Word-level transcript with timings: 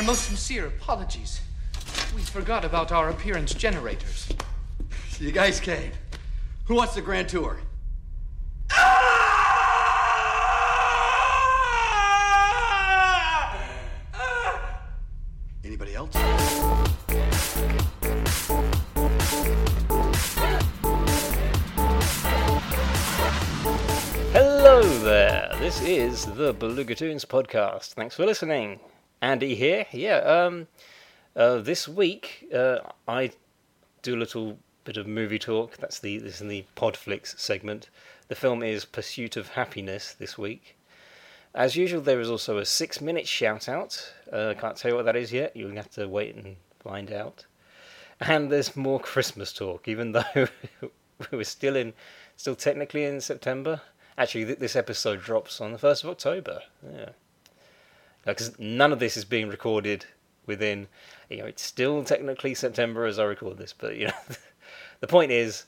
Our 0.00 0.06
most 0.06 0.28
sincere 0.28 0.66
apologies. 0.66 1.42
We 2.14 2.22
forgot 2.22 2.64
about 2.64 2.90
our 2.90 3.10
appearance 3.10 3.52
generators. 3.52 4.32
So 5.10 5.24
you 5.24 5.30
guys 5.30 5.60
came. 5.60 5.92
Who 6.64 6.76
wants 6.76 6.94
the 6.94 7.02
grand 7.02 7.28
tour? 7.28 7.58
Anybody 15.62 15.94
else? 15.94 16.14
Hello 24.32 24.80
there. 25.00 25.50
This 25.58 25.82
is 25.82 26.24
the 26.24 26.54
Beluga 26.54 26.94
Tunes 26.94 27.26
podcast. 27.26 27.88
Thanks 27.92 28.16
for 28.16 28.24
listening. 28.24 28.80
Andy 29.20 29.54
here. 29.54 29.86
Yeah. 29.92 30.18
Um. 30.18 30.68
Uh, 31.36 31.58
this 31.58 31.86
week, 31.86 32.48
uh, 32.52 32.78
I 33.06 33.30
do 34.02 34.16
a 34.16 34.18
little 34.18 34.58
bit 34.84 34.96
of 34.96 35.06
movie 35.06 35.38
talk. 35.38 35.76
That's 35.76 35.98
the 36.00 36.18
this 36.18 36.36
is 36.36 36.40
in 36.40 36.48
the 36.48 36.64
Podflix 36.76 37.38
segment. 37.38 37.88
The 38.28 38.34
film 38.34 38.62
is 38.62 38.84
Pursuit 38.84 39.36
of 39.36 39.52
Happyness 39.52 40.16
this 40.16 40.38
week. 40.38 40.76
As 41.54 41.76
usual, 41.76 42.00
there 42.00 42.20
is 42.20 42.30
also 42.30 42.58
a 42.58 42.64
six-minute 42.64 43.26
shout-out. 43.26 44.12
Uh, 44.32 44.54
can't 44.56 44.76
tell 44.76 44.92
you 44.92 44.96
what 44.96 45.04
that 45.06 45.16
is 45.16 45.32
yet. 45.32 45.56
You'll 45.56 45.74
have 45.74 45.90
to 45.92 46.08
wait 46.08 46.36
and 46.36 46.56
find 46.78 47.12
out. 47.12 47.46
And 48.20 48.52
there's 48.52 48.76
more 48.76 49.00
Christmas 49.00 49.52
talk, 49.52 49.88
even 49.88 50.12
though 50.12 50.46
we're 51.32 51.42
still 51.42 51.74
in, 51.74 51.92
still 52.36 52.54
technically 52.54 53.04
in 53.04 53.20
September. 53.20 53.80
Actually, 54.16 54.44
th- 54.44 54.58
this 54.60 54.76
episode 54.76 55.22
drops 55.22 55.60
on 55.60 55.72
the 55.72 55.78
first 55.78 56.04
of 56.04 56.10
October. 56.10 56.60
Yeah, 56.88 57.10
because 58.24 58.58
none 58.58 58.92
of 58.92 58.98
this 58.98 59.16
is 59.16 59.24
being 59.24 59.48
recorded 59.48 60.06
within. 60.46 60.88
You 61.28 61.38
know, 61.38 61.46
it's 61.46 61.62
still 61.62 62.04
technically 62.04 62.54
September 62.54 63.04
as 63.04 63.18
I 63.18 63.24
record 63.24 63.58
this, 63.58 63.72
but 63.72 63.96
you 63.96 64.08
know, 64.08 64.14
the 65.00 65.06
point 65.06 65.30
is, 65.30 65.64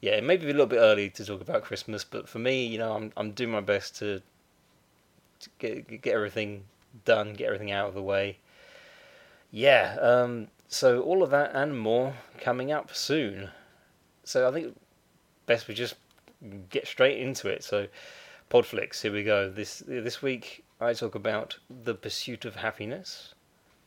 yeah, 0.00 0.12
it 0.12 0.24
may 0.24 0.36
be 0.36 0.44
a 0.44 0.48
little 0.48 0.66
bit 0.66 0.78
early 0.78 1.10
to 1.10 1.24
talk 1.24 1.40
about 1.40 1.64
Christmas, 1.64 2.04
but 2.04 2.28
for 2.28 2.38
me, 2.38 2.66
you 2.66 2.78
know, 2.78 2.92
I'm 2.94 3.12
I'm 3.16 3.32
doing 3.32 3.50
my 3.50 3.60
best 3.60 3.96
to, 3.98 4.20
to 5.40 5.48
get 5.58 6.02
get 6.02 6.14
everything 6.14 6.64
done, 7.04 7.34
get 7.34 7.46
everything 7.46 7.72
out 7.72 7.88
of 7.88 7.94
the 7.94 8.02
way. 8.02 8.38
Yeah, 9.50 9.96
um, 10.00 10.48
so 10.68 11.00
all 11.00 11.22
of 11.22 11.30
that 11.30 11.52
and 11.54 11.78
more 11.78 12.14
coming 12.38 12.72
up 12.72 12.94
soon. 12.94 13.50
So 14.24 14.48
I 14.48 14.52
think 14.52 14.76
best 15.46 15.68
we 15.68 15.74
just 15.74 15.94
get 16.68 16.86
straight 16.86 17.18
into 17.18 17.48
it. 17.48 17.64
So, 17.64 17.86
Podflix, 18.50 19.00
here 19.00 19.12
we 19.12 19.24
go. 19.24 19.48
This 19.48 19.82
this 19.86 20.20
week 20.20 20.64
I 20.80 20.92
talk 20.92 21.14
about 21.14 21.58
the 21.70 21.94
Pursuit 21.94 22.44
of 22.44 22.56
Happyness. 22.56 23.32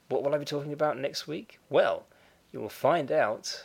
What 0.08 0.24
will 0.24 0.34
I 0.34 0.40
be 0.40 0.46
talking 0.46 0.74
about 0.74 0.98
next 0.98 1.28
week? 1.28 1.60
Well, 1.70 2.06
you 2.52 2.60
will 2.60 2.70
find 2.70 3.12
out 3.12 3.64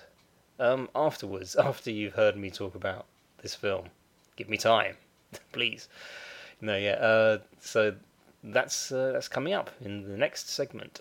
um, 0.61 0.91
afterwards, 0.95 1.57
after 1.71 1.91
you've 1.91 2.15
heard 2.15 2.37
me 2.37 2.51
talk 2.51 2.75
about 2.75 3.07
this 3.41 3.55
film. 3.55 3.87
Give 4.37 4.49
me 4.49 4.59
time, 4.59 4.97
please. 5.53 5.89
No, 6.61 6.77
yeah. 6.77 6.95
Uh, 6.95 7.39
so 7.61 7.95
that's 8.43 8.93
uh, 8.93 9.12
that's 9.12 9.29
coming 9.29 9.55
up 9.55 9.71
in 9.81 10.03
the 10.03 10.19
next 10.19 10.51
segment. 10.51 11.01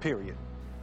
Period. 0.00 0.36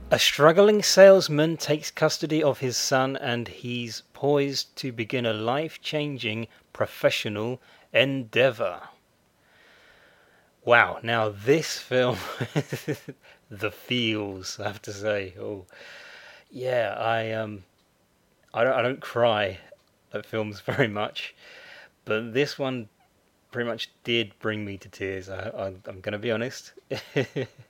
A 0.10 0.20
struggling 0.20 0.82
salesman 0.82 1.58
takes 1.58 1.92
custody 1.92 2.42
of 2.42 2.60
his 2.60 2.78
son 2.78 3.18
and 3.18 3.48
he's 3.48 4.04
poised 4.14 4.76
to 4.78 4.92
begin 4.92 5.26
a 5.26 5.34
life 5.34 5.82
changing 5.82 6.48
professional 6.72 7.60
endeavor. 7.92 8.80
Wow, 10.64 11.00
now 11.02 11.30
this 11.30 11.80
film, 11.80 12.18
the 13.50 13.72
feels, 13.72 14.60
I 14.60 14.68
have 14.68 14.82
to 14.84 14.94
say. 14.94 15.34
Oh, 15.40 15.66
yeah, 16.52 16.96
I 16.98 17.32
um, 17.32 17.64
I 18.54 18.64
don't, 18.64 18.74
I 18.74 18.82
don't 18.82 19.02
cry 19.02 19.60
at 20.14 20.26
films 20.26 20.62
very 20.66 20.88
much, 20.88 21.36
but 22.06 22.34
this 22.34 22.58
one 22.58 22.88
pretty 23.52 23.70
much 23.70 23.90
did 24.04 24.38
bring 24.40 24.64
me 24.64 24.78
to 24.78 24.90
tears. 24.90 25.30
I, 25.30 25.50
I, 25.50 25.68
I'm 25.86 26.02
going 26.02 26.14
to 26.14 26.20
be 26.20 26.32
honest. 26.32 26.74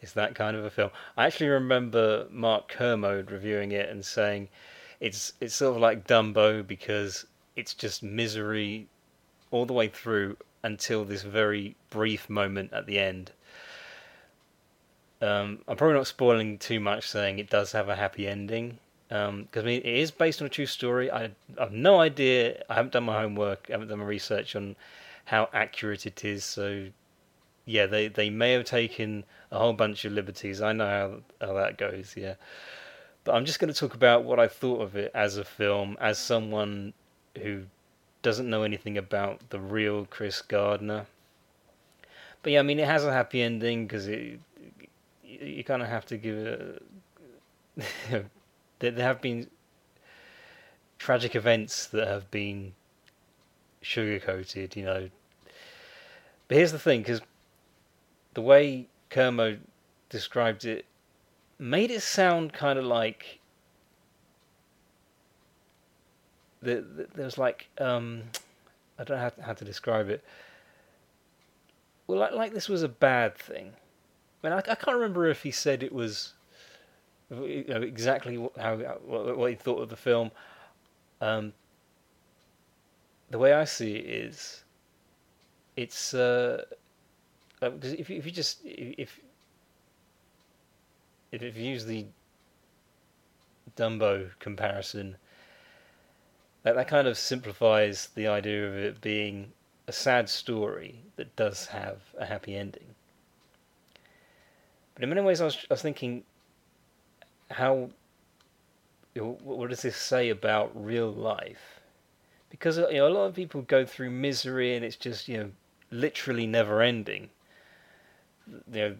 it's 0.00 0.12
that 0.12 0.34
kind 0.34 0.56
of 0.56 0.64
a 0.64 0.70
film. 0.70 0.90
I 1.16 1.26
actually 1.26 1.48
remember 1.48 2.26
Mark 2.30 2.68
Kermode 2.68 3.30
reviewing 3.30 3.72
it 3.72 3.88
and 3.88 4.04
saying 4.04 4.48
it's 5.00 5.32
it's 5.40 5.54
sort 5.54 5.76
of 5.76 5.82
like 5.82 6.06
Dumbo 6.06 6.66
because 6.66 7.26
it's 7.56 7.74
just 7.74 8.02
misery 8.02 8.86
all 9.50 9.66
the 9.66 9.72
way 9.72 9.88
through 9.88 10.36
until 10.62 11.04
this 11.04 11.22
very 11.22 11.74
brief 11.90 12.28
moment 12.28 12.72
at 12.72 12.86
the 12.86 12.98
end. 12.98 13.32
Um, 15.22 15.60
I'm 15.68 15.76
probably 15.76 15.96
not 15.96 16.06
spoiling 16.06 16.58
too 16.58 16.80
much, 16.80 17.08
saying 17.08 17.38
it 17.38 17.50
does 17.50 17.72
have 17.72 17.88
a 17.88 17.96
happy 17.96 18.26
ending. 18.26 18.78
Because 19.08 19.46
I 19.56 19.62
mean, 19.62 19.80
it 19.80 19.86
is 19.86 20.10
based 20.10 20.40
on 20.40 20.46
a 20.46 20.50
true 20.50 20.66
story. 20.66 21.10
I, 21.10 21.24
I 21.24 21.30
have 21.58 21.72
no 21.72 22.00
idea. 22.00 22.62
I 22.70 22.74
haven't 22.74 22.92
done 22.92 23.04
my 23.04 23.20
homework. 23.20 23.66
I 23.68 23.72
haven't 23.72 23.88
done 23.88 23.98
my 23.98 24.04
research 24.04 24.54
on 24.54 24.76
how 25.24 25.48
accurate 25.52 26.06
it 26.06 26.24
is. 26.24 26.44
So, 26.44 26.86
yeah, 27.64 27.86
they, 27.86 28.08
they 28.08 28.30
may 28.30 28.52
have 28.52 28.64
taken 28.64 29.24
a 29.50 29.58
whole 29.58 29.72
bunch 29.72 30.04
of 30.04 30.12
liberties. 30.12 30.60
I 30.60 30.72
know 30.72 30.86
how, 31.40 31.46
how 31.46 31.54
that 31.54 31.78
goes. 31.78 32.14
Yeah, 32.16 32.34
but 33.24 33.34
I'm 33.34 33.44
just 33.44 33.60
going 33.60 33.72
to 33.72 33.78
talk 33.78 33.94
about 33.94 34.24
what 34.24 34.38
I 34.38 34.48
thought 34.48 34.80
of 34.80 34.96
it 34.96 35.10
as 35.14 35.36
a 35.36 35.44
film, 35.44 35.96
as 36.00 36.18
someone 36.18 36.92
who 37.40 37.64
doesn't 38.22 38.48
know 38.48 38.62
anything 38.62 38.98
about 38.98 39.50
the 39.50 39.60
real 39.60 40.06
Chris 40.06 40.42
Gardner. 40.42 41.06
But 42.42 42.52
yeah, 42.52 42.60
I 42.60 42.62
mean, 42.62 42.78
it 42.78 42.86
has 42.86 43.04
a 43.04 43.12
happy 43.12 43.42
ending 43.42 43.86
because 43.86 44.06
it 44.06 44.40
you, 45.24 45.46
you 45.46 45.64
kind 45.64 45.82
of 45.82 45.88
have 45.88 46.06
to 46.06 46.16
give 46.16 46.36
it. 46.36 46.82
A, 47.76 47.82
there, 48.78 48.90
there 48.90 49.06
have 49.06 49.20
been 49.20 49.46
tragic 50.98 51.34
events 51.34 51.86
that 51.86 52.06
have 52.08 52.30
been 52.30 52.72
sugar-coated, 53.80 54.76
you 54.76 54.84
know. 54.84 55.08
But 56.48 56.56
here's 56.56 56.72
the 56.72 56.78
thing, 56.78 57.00
because 57.00 57.20
the 58.34 58.42
way 58.42 58.86
Kermode 59.10 59.60
described 60.08 60.64
it 60.64 60.86
made 61.60 61.90
it 61.90 62.02
sound 62.02 62.52
kind 62.52 62.78
of 62.78 62.84
like 62.86 63.38
the, 66.62 66.76
the, 66.76 67.06
there 67.14 67.24
was 67.26 67.38
like 67.38 67.68
um, 67.78 68.22
I 68.98 69.04
don't 69.04 69.18
know 69.18 69.30
how 69.44 69.52
to, 69.52 69.64
describe 69.64 70.08
it. 70.08 70.24
Well, 72.06 72.18
like 72.18 72.32
like 72.32 72.54
this 72.54 72.68
was 72.68 72.82
a 72.82 72.88
bad 72.88 73.36
thing. 73.36 73.72
I 74.42 74.48
mean, 74.48 74.52
I, 74.54 74.58
I 74.58 74.74
can't 74.74 74.96
remember 74.96 75.26
if 75.26 75.42
he 75.42 75.50
said 75.50 75.82
it 75.82 75.92
was 75.92 76.32
you 77.30 77.64
know, 77.68 77.82
exactly 77.82 78.36
how 78.58 78.76
what, 79.04 79.36
what 79.36 79.50
he 79.50 79.56
thought 79.56 79.82
of 79.82 79.90
the 79.90 79.96
film. 79.96 80.30
Um, 81.20 81.52
the 83.30 83.38
way 83.38 83.52
I 83.52 83.64
see 83.64 83.94
it 83.96 84.06
is, 84.06 84.64
it's 85.76 86.14
uh, 86.14 86.64
uh, 87.62 87.70
'cause 87.70 87.92
if 87.92 88.10
if 88.10 88.24
you 88.26 88.32
just 88.32 88.60
if 88.64 89.20
if 91.32 91.42
if 91.42 91.56
you 91.56 91.64
use 91.64 91.84
the 91.84 92.06
Dumbo 93.76 94.30
comparison, 94.38 95.16
that 96.62 96.74
that 96.74 96.88
kind 96.88 97.06
of 97.06 97.16
simplifies 97.16 98.08
the 98.14 98.26
idea 98.26 98.66
of 98.66 98.74
it 98.74 99.00
being 99.00 99.52
a 99.86 99.92
sad 99.92 100.28
story 100.28 101.00
that 101.16 101.34
does 101.36 101.66
have 101.66 102.00
a 102.18 102.26
happy 102.26 102.54
ending. 102.56 102.94
But 104.94 105.04
in 105.04 105.08
many 105.08 105.22
ways, 105.22 105.40
I 105.40 105.44
was, 105.44 105.56
I 105.70 105.74
was 105.74 105.82
thinking, 105.82 106.24
how, 107.50 107.90
what 109.14 109.70
does 109.70 109.82
this 109.82 109.96
say 109.96 110.28
about 110.28 110.70
real 110.74 111.10
life? 111.10 111.80
Because 112.50 112.76
you 112.78 112.92
know, 112.92 113.08
a 113.08 113.08
lot 113.08 113.26
of 113.26 113.34
people 113.34 113.62
go 113.62 113.86
through 113.86 114.10
misery, 114.10 114.76
and 114.76 114.84
it's 114.84 114.96
just 114.96 115.28
you 115.28 115.38
know, 115.38 115.50
literally 115.90 116.46
never 116.46 116.82
ending. 116.82 117.30
You 118.72 118.80
know, 118.80 118.96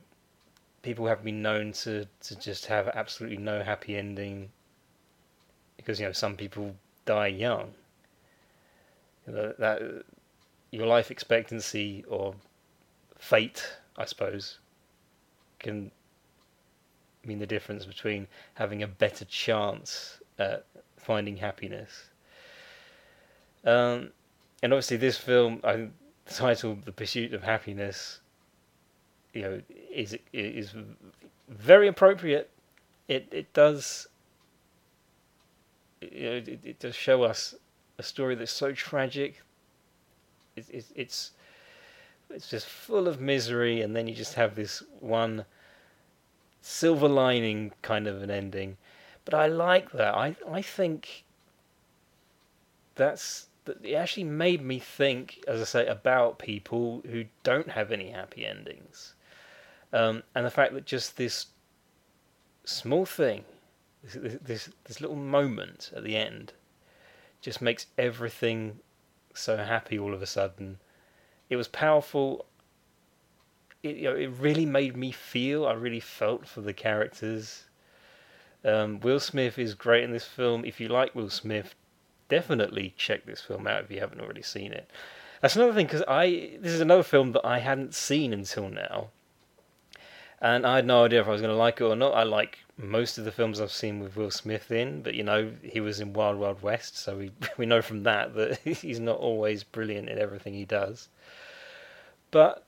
people 0.82 1.06
have 1.06 1.25
been 1.25 1.43
known 1.43 1.73
to 1.73 2.06
to 2.23 2.37
just 2.37 2.67
have 2.67 2.88
absolutely 2.88 3.38
no 3.38 3.62
happy 3.62 3.97
ending. 3.97 4.50
Because 5.76 6.00
you 6.00 6.06
know, 6.06 6.12
some 6.12 6.37
people 6.37 6.76
die 7.05 7.29
young. 7.29 7.73
You 9.26 9.35
know, 9.35 9.55
that 9.58 10.05
your 10.70 10.87
life 10.87 11.11
expectancy 11.11 12.05
or 12.08 12.35
fate, 13.19 13.76
I 13.97 14.05
suppose, 14.05 14.58
can 15.58 15.91
mean 17.25 17.38
the 17.38 17.46
difference 17.46 17.85
between 17.85 18.26
having 18.55 18.82
a 18.82 18.87
better 18.87 19.25
chance 19.25 20.20
at 20.38 20.64
finding 20.96 21.37
happiness. 21.37 22.11
Um, 23.64 24.11
and 24.62 24.73
obviously, 24.73 24.96
this 24.96 25.17
film, 25.17 25.61
I 25.64 25.88
titled 26.26 26.85
"The 26.85 26.93
Pursuit 26.93 27.35
of 27.35 27.43
Happyness," 27.43 28.19
you 29.32 29.43
know, 29.43 29.61
is 29.93 30.17
is 30.32 30.75
very 31.49 31.88
appropriate. 31.88 32.50
It 33.09 33.29
it 33.31 33.53
does. 33.53 34.06
You 36.00 36.23
know, 36.23 36.37
it, 36.37 36.61
it 36.65 36.79
does 36.79 36.94
show 36.94 37.23
us 37.23 37.55
a 37.99 38.03
story 38.03 38.35
that's 38.35 38.53
so 38.53 38.73
tragic. 38.73 39.43
It, 40.56 40.67
it, 40.71 40.87
it's 40.94 41.32
it's 42.31 42.49
just 42.49 42.67
full 42.67 43.09
of 43.09 43.21
misery, 43.21 43.82
and 43.82 43.94
then 43.94 44.06
you 44.09 44.15
just 44.15 44.35
have 44.35 44.55
this 44.55 44.82
one 45.00 45.44
silver 46.62 47.09
lining 47.09 47.73
kind 47.82 48.06
of 48.06 48.23
an 48.23 48.31
ending. 48.31 48.77
But 49.25 49.35
I 49.35 49.47
like 49.47 49.93
that. 49.93 50.15
I 50.15 50.37
I 50.49 50.62
think 50.62 51.25
that's 52.94 53.49
that 53.65 53.85
it 53.85 53.94
actually 53.94 54.25
made 54.25 54.62
me 54.62 54.79
think, 54.79 55.44
as 55.47 55.61
I 55.61 55.65
say, 55.65 55.87
about 55.87 56.38
people 56.38 57.03
who 57.11 57.25
don't 57.43 57.71
have 57.71 57.93
any 57.93 58.11
happy 58.11 58.47
endings, 58.47 59.15
um, 59.92 60.22
and 60.34 60.46
the 60.46 60.50
fact 60.50 60.75
that 60.75 60.87
just 60.87 61.16
this 61.16 61.46
small 62.64 63.04
thing, 63.04 63.44
this, 64.02 64.38
this 64.42 64.70
this 64.84 65.00
little 65.00 65.16
moment 65.16 65.90
at 65.94 66.04
the 66.04 66.16
end, 66.16 66.52
just 67.40 67.60
makes 67.60 67.87
everything 67.98 68.78
so 69.34 69.56
happy 69.56 69.98
all 69.98 70.14
of 70.14 70.22
a 70.22 70.26
sudden. 70.26 70.78
It 71.48 71.56
was 71.56 71.69
powerful. 71.69 72.46
It 73.82 73.96
you 73.96 74.04
know, 74.04 74.16
it 74.16 74.31
really 74.38 74.66
made 74.66 74.96
me 74.96 75.10
feel. 75.10 75.66
I 75.66 75.72
really 75.72 76.00
felt 76.00 76.46
for 76.46 76.60
the 76.60 76.72
characters. 76.72 77.64
Um, 78.64 79.00
Will 79.00 79.20
Smith 79.20 79.58
is 79.58 79.75
great 79.75 80.04
in 80.04 80.12
this 80.12 80.26
film. 80.26 80.64
If 80.64 80.81
you 80.81 80.88
like 80.88 81.14
Will 81.14 81.31
Smith, 81.31 81.75
definitely 82.28 82.94
check 82.96 83.25
this 83.25 83.40
film 83.40 83.66
out 83.66 83.84
if 83.84 83.90
you 83.90 84.00
haven't 84.00 84.20
already 84.20 84.43
seen 84.43 84.72
it. 84.72 84.90
That's 85.40 85.56
another 85.56 85.72
thing 85.72 85.86
because 85.86 86.04
I 86.06 86.58
this 86.60 86.72
is 86.72 86.81
another 86.81 87.02
film 87.02 87.32
that 87.32 87.44
I 87.44 87.58
hadn't 87.58 87.94
seen 87.94 88.32
until 88.32 88.69
now, 88.69 89.08
and 90.40 90.66
I 90.66 90.76
had 90.76 90.87
no 90.87 91.04
idea 91.04 91.20
if 91.20 91.28
I 91.28 91.32
was 91.32 91.42
going 91.42 91.52
to 91.52 91.58
like 91.58 91.81
it 91.81 91.84
or 91.84 91.96
not. 91.96 92.14
I 92.14 92.22
like 92.22 92.58
most 92.78 93.19
of 93.19 93.25
the 93.25 93.32
films 93.32 93.60
I've 93.60 93.72
seen 93.72 94.00
with 94.00 94.16
Will 94.16 94.31
Smith 94.31 94.70
in, 94.70 95.02
but 95.02 95.14
you 95.14 95.22
know 95.22 95.52
he 95.62 95.81
was 95.81 96.00
in 96.00 96.12
Wild 96.14 96.38
Wild 96.38 96.62
West, 96.62 96.96
so 96.96 97.16
we 97.16 97.31
we 97.58 97.66
know 97.66 97.82
from 97.82 98.02
that 98.04 98.34
that 98.34 98.58
he's 98.64 99.00
not 99.00 99.19
always 99.19 99.64
brilliant 99.64 100.08
in 100.08 100.19
everything 100.19 100.54
he 100.54 100.64
does. 100.64 101.08
But 102.31 102.64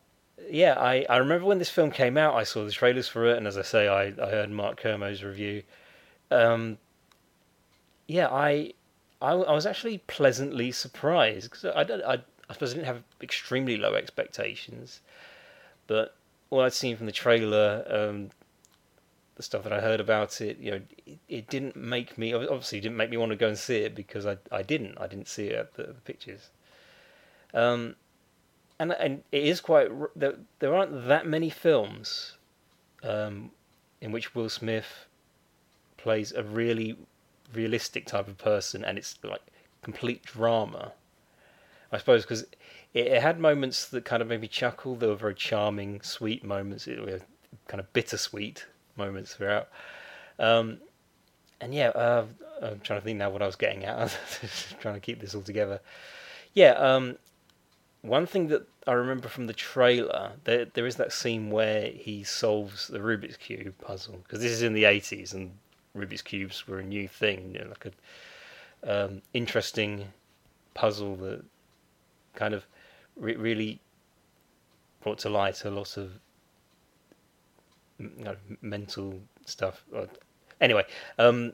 yeah, 0.50 0.74
I, 0.78 1.06
I 1.08 1.16
remember 1.18 1.46
when 1.46 1.58
this 1.58 1.70
film 1.70 1.90
came 1.90 2.18
out, 2.18 2.34
I 2.34 2.44
saw 2.44 2.64
the 2.64 2.72
trailers 2.72 3.08
for 3.08 3.26
it, 3.26 3.36
and 3.36 3.46
as 3.46 3.56
I 3.56 3.62
say, 3.62 3.88
I, 3.88 4.06
I 4.22 4.30
heard 4.30 4.50
Mark 4.50 4.76
Kermode's 4.78 5.22
review. 5.22 5.62
Um, 6.30 6.78
yeah, 8.06 8.28
I, 8.28 8.72
I 9.20 9.32
I 9.32 9.52
was 9.52 9.66
actually 9.66 9.98
pleasantly 9.98 10.72
surprised 10.72 11.50
because 11.50 11.64
I, 11.64 11.82
I 11.82 12.18
I 12.50 12.52
suppose 12.52 12.72
I 12.72 12.74
didn't 12.74 12.86
have 12.86 13.02
extremely 13.22 13.78
low 13.78 13.94
expectations, 13.94 15.00
but 15.86 16.16
all 16.52 16.60
I'd 16.60 16.74
seen 16.74 16.98
from 16.98 17.06
the 17.06 17.12
trailer, 17.12 17.82
um, 17.88 18.28
the 19.36 19.42
stuff 19.42 19.62
that 19.62 19.72
I 19.72 19.80
heard 19.80 20.00
about 20.00 20.42
it, 20.42 20.58
you 20.58 20.70
know, 20.72 20.80
it, 21.06 21.18
it, 21.26 21.48
didn't 21.48 21.76
make 21.76 22.18
me 22.18 22.34
obviously 22.34 22.78
didn't 22.78 22.98
make 22.98 23.08
me 23.08 23.16
want 23.16 23.30
to 23.30 23.36
go 23.36 23.48
and 23.48 23.56
see 23.56 23.78
it 23.78 23.94
because 23.94 24.26
I 24.26 24.36
I 24.50 24.60
didn't 24.60 24.98
I 25.00 25.06
didn't 25.06 25.28
see 25.28 25.46
it 25.46 25.54
at 25.54 25.74
the, 25.74 25.84
the 25.84 26.02
pictures. 26.04 26.50
Um, 27.54 27.96
and 28.78 28.92
and 28.92 29.22
it 29.32 29.44
is 29.44 29.62
quite 29.62 29.88
there. 30.14 30.34
There 30.58 30.74
aren't 30.74 31.06
that 31.08 31.26
many 31.26 31.48
films, 31.48 32.36
um, 33.02 33.50
in 34.02 34.12
which 34.12 34.34
Will 34.34 34.50
Smith 34.50 35.06
plays 35.96 36.32
a 36.32 36.42
really 36.42 36.98
realistic 37.54 38.04
type 38.04 38.28
of 38.28 38.36
person, 38.36 38.84
and 38.84 38.98
it's 38.98 39.18
like 39.24 39.40
complete 39.80 40.22
drama. 40.22 40.92
I 41.90 41.96
suppose 41.96 42.22
because 42.22 42.44
it, 42.94 43.06
it, 43.06 43.22
had 43.22 43.38
moments 43.38 43.86
that 43.88 44.04
kind 44.04 44.22
of 44.22 44.28
made 44.28 44.40
me 44.40 44.48
chuckle. 44.48 44.94
They 44.94 45.06
were 45.06 45.14
very 45.14 45.34
charming, 45.34 46.02
sweet 46.02 46.44
moments. 46.44 46.86
It 46.86 47.00
were 47.00 47.20
kind 47.68 47.80
of 47.80 47.92
bittersweet 47.92 48.66
moments 48.96 49.34
throughout. 49.34 49.68
Um, 50.38 50.78
and 51.60 51.74
yeah, 51.74 51.88
uh, 51.88 52.26
I'm 52.60 52.80
trying 52.80 53.00
to 53.00 53.04
think 53.04 53.18
now 53.18 53.30
what 53.30 53.42
I 53.42 53.46
was 53.46 53.56
getting 53.56 53.84
at. 53.84 54.16
trying 54.80 54.94
to 54.94 55.00
keep 55.00 55.20
this 55.20 55.34
all 55.34 55.42
together. 55.42 55.80
Yeah, 56.54 56.72
um, 56.72 57.16
one 58.02 58.26
thing 58.26 58.48
that 58.48 58.66
I 58.86 58.92
remember 58.92 59.28
from 59.28 59.46
the 59.46 59.52
trailer, 59.52 60.32
there 60.44 60.66
there 60.66 60.86
is 60.86 60.96
that 60.96 61.12
scene 61.12 61.50
where 61.50 61.86
he 61.86 62.24
solves 62.24 62.88
the 62.88 62.98
Rubik's 62.98 63.36
cube 63.36 63.74
puzzle 63.80 64.18
because 64.22 64.40
this 64.40 64.52
is 64.52 64.62
in 64.62 64.74
the 64.74 64.82
80s 64.84 65.32
and 65.32 65.52
Rubik's 65.96 66.22
cubes 66.22 66.66
were 66.66 66.80
a 66.80 66.84
new 66.84 67.06
thing, 67.06 67.52
you 67.54 67.60
know, 67.60 67.68
like 67.68 67.86
a 67.86 69.04
um, 69.04 69.22
interesting 69.32 70.08
puzzle 70.74 71.16
that 71.16 71.44
kind 72.34 72.54
of 72.54 72.66
re- 73.16 73.36
really 73.36 73.80
brought 75.02 75.18
to 75.20 75.28
light 75.28 75.64
a 75.64 75.70
lot 75.70 75.96
of 75.96 76.12
you 77.98 78.10
know, 78.24 78.36
mental 78.60 79.20
stuff. 79.46 79.84
Anyway, 80.60 80.84
um, 81.18 81.52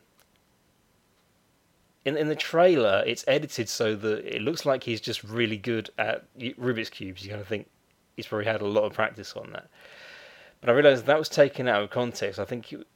in 2.04 2.16
in 2.16 2.28
the 2.28 2.36
trailer, 2.36 3.02
it's 3.06 3.24
edited 3.26 3.68
so 3.68 3.94
that 3.94 4.24
it 4.24 4.42
looks 4.42 4.64
like 4.64 4.84
he's 4.84 5.00
just 5.00 5.22
really 5.24 5.56
good 5.56 5.90
at 5.98 6.24
Rubik's 6.38 6.90
cubes. 6.90 7.24
You 7.24 7.30
kind 7.30 7.40
of 7.40 7.48
think 7.48 7.68
he's 8.16 8.26
probably 8.26 8.46
had 8.46 8.60
a 8.60 8.66
lot 8.66 8.84
of 8.84 8.92
practice 8.92 9.34
on 9.34 9.52
that. 9.52 9.68
But 10.60 10.70
I 10.70 10.72
realised 10.72 11.06
that 11.06 11.18
was 11.18 11.28
taken 11.28 11.68
out 11.68 11.82
of 11.82 11.90
context. 11.90 12.40
I 12.40 12.44
think 12.44 12.72
it, 12.72 12.86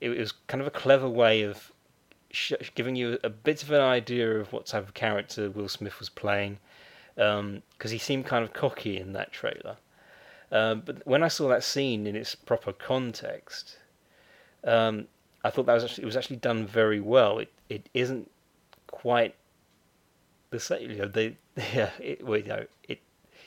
it 0.00 0.08
was 0.18 0.32
kind 0.46 0.60
of 0.60 0.66
a 0.66 0.70
clever 0.70 1.08
way 1.08 1.42
of 1.42 1.72
sh- 2.30 2.54
giving 2.74 2.96
you 2.96 3.18
a 3.22 3.30
bit 3.30 3.62
of 3.62 3.70
an 3.70 3.80
idea 3.80 4.38
of 4.38 4.52
what 4.52 4.66
type 4.66 4.86
of 4.86 4.94
character 4.94 5.50
Will 5.50 5.68
Smith 5.68 5.98
was 5.98 6.08
playing, 6.08 6.58
because 7.14 7.38
um, 7.38 7.62
he 7.80 7.98
seemed 7.98 8.26
kind 8.26 8.44
of 8.44 8.52
cocky 8.52 8.98
in 8.98 9.12
that 9.12 9.32
trailer. 9.32 9.76
Um, 10.50 10.82
but 10.84 11.06
when 11.06 11.22
I 11.22 11.28
saw 11.28 11.48
that 11.48 11.64
scene 11.64 12.06
in 12.06 12.14
its 12.14 12.34
proper 12.34 12.72
context, 12.72 13.78
um, 14.64 15.08
I 15.44 15.50
thought 15.50 15.66
that 15.66 15.74
was 15.74 15.84
actually, 15.84 16.02
it 16.02 16.06
was 16.06 16.16
actually 16.16 16.36
done 16.36 16.66
very 16.66 17.00
well. 17.00 17.38
It 17.38 17.52
it 17.68 17.88
isn't 17.94 18.30
quite 18.86 19.34
the 20.50 20.60
same. 20.60 20.90
You 20.90 20.98
know, 20.98 21.08
they 21.08 21.36
yeah, 21.56 21.90
it, 21.98 22.24
well, 22.24 22.38
you 22.38 22.46
know, 22.46 22.66
it 22.88 23.00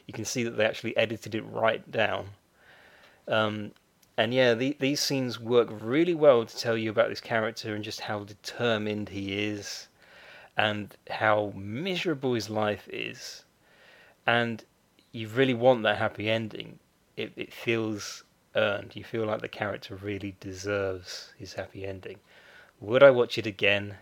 you 0.08 0.14
can 0.14 0.26
see 0.26 0.44
that 0.44 0.58
they 0.58 0.66
actually 0.66 0.98
edited 0.98 1.36
it 1.36 1.44
right 1.44 1.90
down. 1.92 2.28
Um, 3.28 3.72
and 4.18 4.34
yeah, 4.34 4.54
the, 4.54 4.78
these 4.80 5.00
scenes 5.00 5.40
work 5.40 5.70
really 5.72 6.14
well 6.14 6.46
to 6.46 6.58
tell 6.58 6.78
you 6.78 6.90
about 6.90 7.10
this 7.10 7.22
character 7.22 7.76
and 7.76 7.84
just 7.84 8.02
how 8.02 8.24
determined 8.24 9.10
he 9.10 9.46
is, 9.46 9.88
and 10.58 10.96
how 11.10 11.54
miserable 11.56 12.34
his 12.34 12.50
life 12.50 12.88
is, 12.92 13.45
and 14.28 14.64
you 15.12 15.28
really 15.28 15.54
want 15.54 15.84
that 15.84 15.98
happy 15.98 16.30
ending. 16.30 16.80
It 17.16 17.34
it 17.36 17.54
feels 17.54 18.24
earned. 18.56 18.96
You 18.96 19.04
feel 19.04 19.26
like 19.26 19.42
the 19.42 19.48
character 19.48 19.96
really 19.96 20.36
deserves 20.40 21.34
his 21.38 21.54
happy 21.54 21.86
ending. 21.86 22.20
Would 22.80 23.04
I 23.04 23.12
watch 23.12 23.38
it 23.38 23.46
again? 23.46 23.96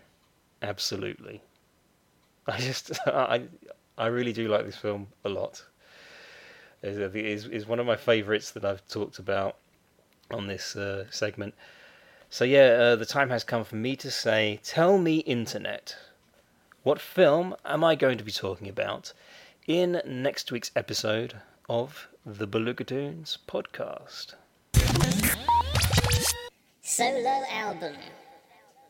Absolutely. 0.62 1.42
I 2.46 2.58
just 2.58 2.98
I 3.06 3.44
I 3.96 4.06
really 4.06 4.32
do 4.32 4.48
like 4.48 4.64
this 4.66 4.76
film 4.76 5.08
a 5.24 5.28
lot. 5.28 5.64
It 6.82 7.16
is 7.16 7.46
is 7.46 7.66
one 7.66 7.80
of 7.80 7.86
my 7.86 7.96
favourites 7.96 8.50
that 8.50 8.64
I've 8.64 8.86
talked 8.88 9.18
about 9.18 9.56
on 10.30 10.46
this 10.46 10.76
uh, 10.76 11.06
segment. 11.10 11.54
So 12.28 12.44
yeah, 12.44 12.66
uh, 12.80 12.96
the 12.96 13.06
time 13.06 13.30
has 13.30 13.44
come 13.44 13.64
for 13.64 13.76
me 13.76 13.96
to 13.96 14.10
say, 14.10 14.58
tell 14.64 14.98
me, 14.98 15.18
internet, 15.18 15.96
what 16.82 17.00
film 17.00 17.54
am 17.64 17.84
I 17.84 17.94
going 17.94 18.18
to 18.18 18.24
be 18.24 18.32
talking 18.32 18.68
about 18.68 19.12
in 19.66 20.02
next 20.04 20.52
week's 20.52 20.70
episode 20.76 21.36
of 21.70 22.08
the 22.26 22.46
Beluga 22.46 22.84
podcast? 22.84 24.34
Solo 26.82 27.42
album 27.50 27.94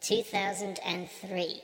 2003. 0.00 1.62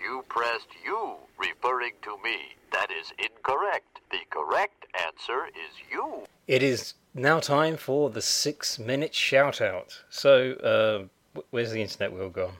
You 0.00 0.24
pressed 0.28 0.66
you, 0.84 1.16
referring 1.38 1.92
to 2.02 2.16
me. 2.24 2.56
That 2.72 2.88
is 2.90 3.12
incorrect. 3.18 4.00
The 4.10 4.20
correct 4.30 4.86
answer 5.06 5.46
is 5.48 5.76
you. 5.90 6.22
It 6.46 6.62
is 6.62 6.94
now 7.14 7.40
time 7.40 7.76
for 7.76 8.08
the 8.08 8.22
six 8.22 8.78
minute 8.78 9.14
shout 9.14 9.60
out. 9.60 10.02
So, 10.08 10.52
uh, 11.34 11.40
where's 11.50 11.72
the 11.72 11.82
internet 11.82 12.14
wheel 12.14 12.30
gone? 12.30 12.54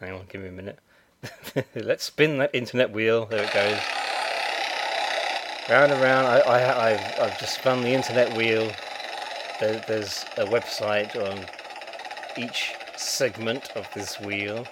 Hang 0.00 0.12
on, 0.12 0.26
give 0.30 0.40
me 0.40 0.48
a 0.48 0.52
minute. 0.52 0.78
Let's 1.74 2.04
spin 2.04 2.38
that 2.38 2.54
internet 2.54 2.92
wheel. 2.92 3.26
There 3.26 3.44
it 3.44 3.52
goes. 3.52 4.07
Round 5.68 5.92
and 5.92 6.00
round. 6.00 6.26
I, 6.26 6.38
I, 6.38 6.90
I've, 6.90 7.20
I've 7.20 7.38
just 7.38 7.56
spun 7.56 7.82
the 7.82 7.92
internet 7.92 8.34
wheel. 8.34 8.72
There, 9.60 9.84
there's 9.86 10.24
a 10.38 10.46
website 10.46 11.14
on 11.14 11.44
each 12.42 12.72
segment 12.96 13.70
of 13.76 13.86
this 13.92 14.18
wheel. 14.18 14.66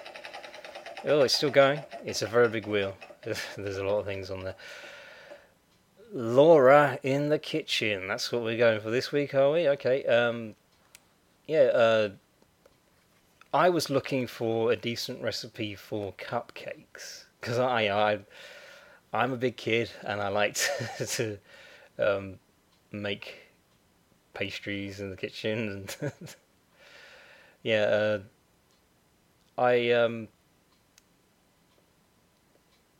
oh, 1.06 1.22
it's 1.22 1.34
still 1.34 1.50
going. 1.50 1.80
It's 2.04 2.20
a 2.20 2.26
very 2.26 2.48
big 2.48 2.66
wheel. 2.66 2.94
There's 3.24 3.78
a 3.78 3.84
lot 3.84 4.00
of 4.00 4.06
things 4.06 4.30
on 4.30 4.44
there. 4.44 4.54
Laura 6.12 6.98
in 7.02 7.30
the 7.30 7.38
kitchen. 7.38 8.06
That's 8.06 8.30
what 8.30 8.42
we're 8.42 8.58
going 8.58 8.80
for 8.80 8.90
this 8.90 9.10
week, 9.10 9.34
are 9.34 9.50
we? 9.52 9.68
Okay. 9.68 10.04
Um, 10.04 10.54
yeah. 11.46 11.70
Uh, 11.72 12.10
I 13.54 13.70
was 13.70 13.88
looking 13.88 14.26
for 14.26 14.72
a 14.72 14.76
decent 14.76 15.22
recipe 15.22 15.74
for 15.74 16.12
cupcakes 16.12 17.24
because 17.40 17.58
I, 17.58 17.88
I, 17.88 18.18
I'm 19.12 19.32
a 19.32 19.36
big 19.36 19.56
kid 19.56 19.90
and 20.04 20.20
I 20.20 20.28
like 20.28 20.54
to, 20.54 21.06
to 21.06 21.38
um, 21.98 22.38
make 22.92 23.36
pastries 24.34 25.00
in 25.00 25.10
the 25.10 25.16
kitchen 25.16 25.86
and 26.02 26.12
yeah. 27.62 27.82
Uh, 27.82 28.18
I 29.56 29.90
um, 29.90 30.28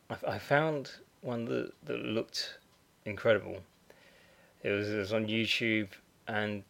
I, 0.09 0.15
I 0.27 0.37
found 0.39 0.91
one 1.21 1.45
that 1.45 1.71
that 1.85 1.99
looked 1.99 2.57
incredible. 3.05 3.59
It 4.61 4.71
was, 4.71 4.89
it 4.89 4.97
was 4.97 5.13
on 5.13 5.27
YouTube 5.27 5.87
and 6.27 6.63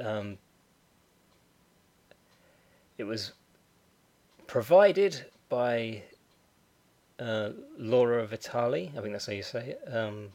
um, 0.00 0.36
it 2.98 3.04
was 3.04 3.32
provided 4.48 5.26
by 5.48 6.02
uh, 7.18 7.50
Laura 7.76 8.26
Vitale, 8.26 8.92
I 8.96 9.00
think 9.00 9.12
that's 9.12 9.26
how 9.26 9.32
you 9.32 9.42
say 9.42 9.70
it. 9.70 9.94
Um, 9.94 10.28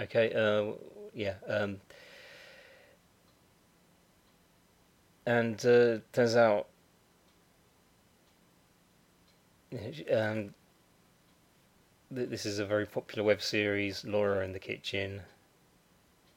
okay, 0.00 0.32
uh, 0.32 0.72
yeah. 1.14 1.34
Um, 1.46 1.80
and 5.26 5.64
uh, 5.64 5.98
turns 6.12 6.36
out 6.36 6.66
um, 10.12 10.54
this 12.10 12.46
is 12.46 12.58
a 12.58 12.66
very 12.66 12.86
popular 12.86 13.24
web 13.24 13.42
series, 13.42 14.04
Laura 14.04 14.44
in 14.44 14.52
the 14.52 14.58
Kitchen. 14.58 15.22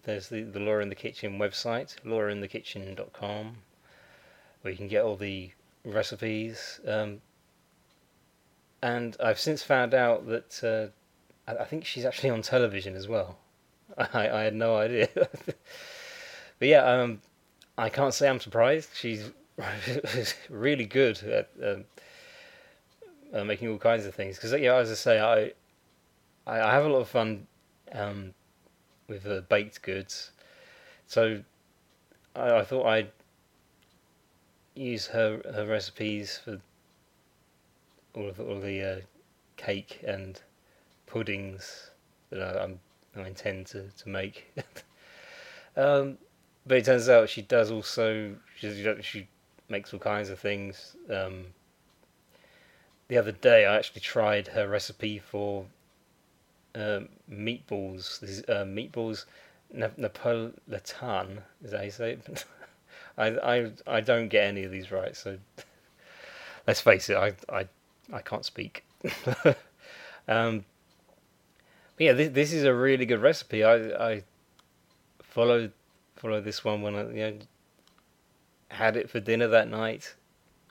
There's 0.03 0.29
the, 0.29 0.43
the 0.43 0.59
Laura 0.59 0.81
in 0.81 0.89
the 0.89 0.95
Kitchen 0.95 1.37
website, 1.37 1.97
laurainthekitchen.com, 2.05 3.57
where 4.61 4.71
you 4.71 4.77
can 4.77 4.87
get 4.87 5.03
all 5.03 5.17
the 5.17 5.51
recipes. 5.87 6.79
Um, 6.87 7.21
and 8.81 9.17
I've 9.19 9.39
since 9.39 9.63
found 9.63 9.93
out 9.93 10.27
that 10.27 10.63
uh, 10.63 11.51
I, 11.51 11.63
think 11.63 11.85
she's 11.85 12.05
actually 12.05 12.29
on 12.29 12.41
television 12.41 12.95
as 12.95 13.07
well. 13.07 13.37
I, 13.97 14.29
I 14.29 14.41
had 14.43 14.53
no 14.53 14.77
idea. 14.77 15.09
but 15.15 16.67
yeah, 16.67 16.83
um, 16.83 17.21
I 17.77 17.89
can't 17.89 18.13
say 18.13 18.29
I'm 18.29 18.39
surprised. 18.39 18.89
She's 18.93 19.31
really 20.49 20.85
good 20.85 21.21
at 21.23 21.49
um, 21.63 21.85
uh, 23.33 23.43
making 23.43 23.69
all 23.69 23.77
kinds 23.77 24.05
of 24.05 24.13
things. 24.13 24.35
Because 24.35 24.53
yeah, 24.59 24.75
as 24.75 24.91
I 24.91 24.95
say, 24.95 25.19
I 25.19 25.53
I, 26.45 26.71
have 26.71 26.85
a 26.85 26.89
lot 26.89 26.99
of 26.99 27.09
fun 27.09 27.47
um, 27.91 28.33
with 29.07 29.25
uh, 29.25 29.41
baked 29.49 29.81
goods, 29.81 30.31
so 31.07 31.41
I, 32.35 32.57
I, 32.57 32.63
thought 32.63 32.85
I'd 32.85 33.11
use 34.77 35.07
her 35.07 35.41
her 35.53 35.65
recipes 35.65 36.39
for 36.43 36.59
all 38.13 38.29
of 38.29 38.39
all 38.39 38.59
the 38.59 38.81
uh, 38.81 39.01
cake 39.55 40.03
and 40.05 40.41
puddings 41.05 41.91
that 42.29 42.57
I, 42.57 42.69
I 43.19 43.27
intend 43.27 43.67
to 43.67 43.89
to 43.89 44.09
make. 44.09 44.53
um, 45.77 46.17
but 46.65 46.79
it 46.79 46.85
turns 46.85 47.09
out 47.09 47.29
she 47.29 47.41
does 47.41 47.71
also 47.71 48.35
she, 48.55 48.95
she 49.01 49.27
makes 49.69 49.93
all 49.93 49.99
kinds 49.99 50.29
of 50.29 50.39
things. 50.39 50.95
Um, 51.09 51.47
the 53.07 53.17
other 53.17 53.31
day 53.31 53.65
I 53.65 53.77
actually 53.77 54.01
tried 54.01 54.47
her 54.49 54.67
recipe 54.67 55.19
for 55.19 55.65
uh, 56.75 57.01
meatballs. 57.31 58.19
This 58.19 58.29
is, 58.29 58.43
uh, 58.49 58.65
meatballs 58.65 59.25
Napolitan. 59.73 61.39
Is 61.63 61.71
that 61.71 61.77
how 61.77 61.83
you 61.83 61.91
say 61.91 62.11
it? 62.11 62.45
I, 63.17 63.27
I, 63.27 63.71
I 63.87 64.01
don't 64.01 64.27
get 64.27 64.45
any 64.45 64.63
of 64.63 64.71
these 64.71 64.91
right, 64.91 65.15
so 65.15 65.37
let's 66.67 66.81
face 66.81 67.09
it, 67.09 67.17
I, 67.17 67.33
I, 67.49 67.67
I 68.13 68.21
can't 68.21 68.45
speak. 68.45 68.85
um, 70.27 70.65
yeah, 71.97 72.13
this, 72.13 72.29
this 72.29 72.53
is 72.53 72.63
a 72.63 72.73
really 72.73 73.05
good 73.05 73.21
recipe. 73.21 73.63
I, 73.63 73.75
I 73.75 74.23
followed 75.21 75.71
followed 76.15 76.43
this 76.43 76.63
one 76.63 76.81
when 76.81 76.95
I 76.95 77.01
you 77.09 77.15
know, 77.15 77.37
had 78.69 78.97
it 78.97 79.09
for 79.09 79.19
dinner 79.19 79.47
that 79.47 79.69
night. 79.69 80.15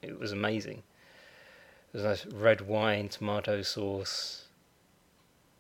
It 0.03 0.19
was 0.19 0.33
amazing. 0.33 0.83
There's 1.93 2.05
nice 2.05 2.27
red 2.27 2.63
wine, 2.63 3.09
tomato 3.09 3.63
sauce. 3.63 4.45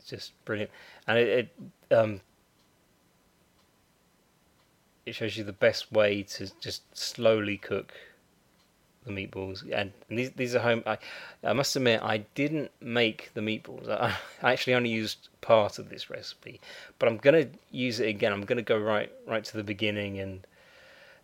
Just 0.07 0.33
brilliant, 0.45 0.71
and 1.07 1.19
it, 1.19 1.51
it 1.91 1.95
um 1.95 2.21
it 5.07 5.15
shows 5.15 5.37
you 5.37 5.45
the 5.45 5.53
best 5.53 5.93
way 5.93 6.23
to 6.23 6.51
just 6.61 6.83
slowly 6.97 7.57
cook 7.57 7.95
the 9.05 9.13
meatballs. 9.13 9.63
And, 9.63 9.93
and 10.11 10.19
these 10.19 10.31
these 10.33 10.55
are 10.55 10.61
home. 10.61 10.83
I 10.85 10.99
I 11.43 11.53
must 11.53 11.75
admit 11.77 12.03
I 12.03 12.19
didn't 12.35 12.73
make 12.81 13.31
the 13.35 13.41
meatballs. 13.41 13.89
I, 13.89 14.15
I 14.43 14.53
actually 14.53 14.75
only 14.75 14.91
used 14.91 15.29
part 15.41 15.79
of 15.79 15.89
this 15.89 16.11
recipe, 16.11 16.61
but 16.99 17.09
I'm 17.09 17.17
gonna 17.17 17.47
use 17.71 18.01
it 18.01 18.09
again. 18.09 18.33
I'm 18.33 18.45
gonna 18.45 18.63
go 18.63 18.77
right 18.79 19.11
right 19.27 19.45
to 19.45 19.57
the 19.57 19.65
beginning 19.65 20.19
and 20.19 20.47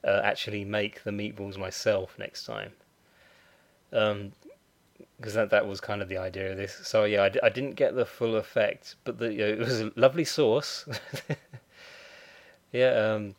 uh, 0.04 0.20
actually 0.24 0.64
make 0.64 1.02
the 1.04 1.10
meatballs 1.10 1.58
myself 1.58 2.16
next 2.18 2.46
time. 2.46 2.72
Um, 3.92 4.32
because 5.16 5.34
that 5.34 5.50
that 5.50 5.66
was 5.66 5.80
kind 5.80 6.02
of 6.02 6.08
the 6.08 6.18
idea 6.18 6.52
of 6.52 6.56
this. 6.56 6.80
So 6.84 7.04
yeah, 7.04 7.24
I 7.24 7.28
d- 7.28 7.40
I 7.42 7.48
didn't 7.48 7.74
get 7.74 7.94
the 7.94 8.06
full 8.06 8.36
effect, 8.36 8.96
but 9.04 9.18
the 9.18 9.32
you 9.32 9.38
know, 9.38 9.46
it 9.46 9.58
was 9.58 9.80
a 9.80 9.92
lovely 9.94 10.24
sauce. 10.24 10.86
yeah, 12.72 12.88
um, 13.14 13.34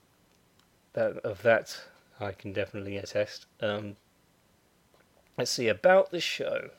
that 0.94 1.18
of 1.18 1.42
that 1.44 1.82
I 2.20 2.32
can 2.32 2.54
definitely 2.54 2.98
attest. 2.98 3.46
Um, 3.60 3.96
let's 5.38 5.52
see 5.52 5.68
about 5.68 6.12
the 6.12 6.20
show. 6.20 6.70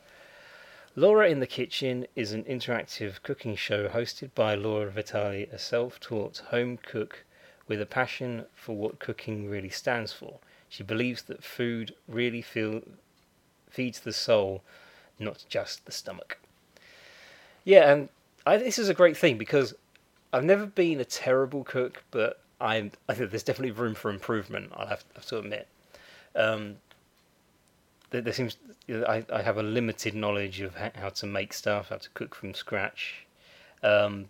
Laura 0.97 1.29
in 1.29 1.41
the 1.41 1.47
Kitchen 1.47 2.07
is 2.15 2.33
an 2.33 2.45
interactive 2.45 3.23
cooking 3.23 3.57
show 3.57 3.89
hosted 3.89 4.31
by 4.35 4.55
Laura 4.55 4.91
Vitale, 4.91 5.49
a 5.53 5.59
self-taught 5.59 6.39
home 6.51 6.79
cook 6.79 7.25
with 7.67 7.81
a 7.81 7.87
passion 7.87 8.45
for 8.55 8.77
what 8.77 9.01
cooking 9.01 9.51
really 9.51 9.71
stands 9.71 10.13
for. 10.13 10.39
She 10.69 10.85
believes 10.85 11.23
that 11.23 11.43
food 11.43 11.95
really 12.07 12.43
feel, 12.43 12.83
feeds 13.69 14.01
the 14.01 14.13
soul 14.13 14.63
not 15.19 15.45
just 15.49 15.87
the 15.87 15.93
stomach. 15.93 16.39
Yeah, 17.65 17.93
and 17.93 18.09
I, 18.47 18.57
this 18.59 18.79
is 18.79 18.89
a 18.89 18.95
great 18.95 19.17
thing 19.17 19.39
because 19.39 19.75
I've 20.33 20.45
never 20.45 20.67
been 20.67 21.01
a 21.01 21.05
terrible 21.05 21.65
cook, 21.65 22.05
but 22.11 22.41
I'm, 22.65 22.93
I 23.09 23.15
think 23.15 23.31
there's 23.31 23.43
definitely 23.43 23.73
room 23.73 23.95
for 23.95 24.11
improvement. 24.11 24.73
I 24.75 24.87
have, 24.87 25.05
have 25.15 25.27
to 25.27 25.39
admit. 25.39 25.69
Um, 26.35 26.77
there, 28.11 28.23
there, 28.23 28.33
seems 28.33 28.57
I, 28.89 29.25
I 29.31 29.43
have 29.43 29.59
a 29.59 29.63
limited 29.63 30.15
knowledge 30.15 30.61
of 30.63 30.75
how 30.75 31.11
to 31.11 31.27
make 31.27 31.53
stuff, 31.53 31.91
how 31.91 31.97
to 31.97 32.09
cook 32.11 32.35
from 32.35 32.55
scratch, 32.55 33.27
um, 33.83 34.27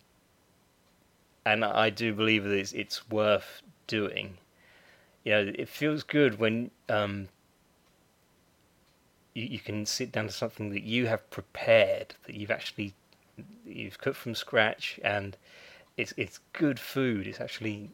and 1.47 1.65
I 1.65 1.91
do 1.91 2.13
believe 2.13 2.45
that 2.45 2.59
it's, 2.59 2.73
it's 2.73 3.09
worth 3.09 3.63
doing. 3.87 4.39
You 5.25 5.33
know, 5.33 5.53
it 5.55 5.69
feels 5.69 6.03
good 6.03 6.39
when 6.39 6.71
um, 6.89 7.29
you, 9.35 9.45
you 9.45 9.59
can 9.61 9.87
sit 9.87 10.11
down 10.11 10.27
to 10.27 10.33
something 10.33 10.71
that 10.71 10.83
you 10.83 11.07
have 11.07 11.31
prepared, 11.31 12.15
that 12.27 12.35
you've 12.35 12.51
actually 12.51 12.95
you've 13.65 13.99
cooked 13.99 14.17
from 14.17 14.35
scratch, 14.35 14.99
and 15.05 15.37
it's 15.97 16.13
it's 16.17 16.41
good 16.53 16.81
food. 16.81 17.27
It's 17.27 17.41
actually 17.41 17.91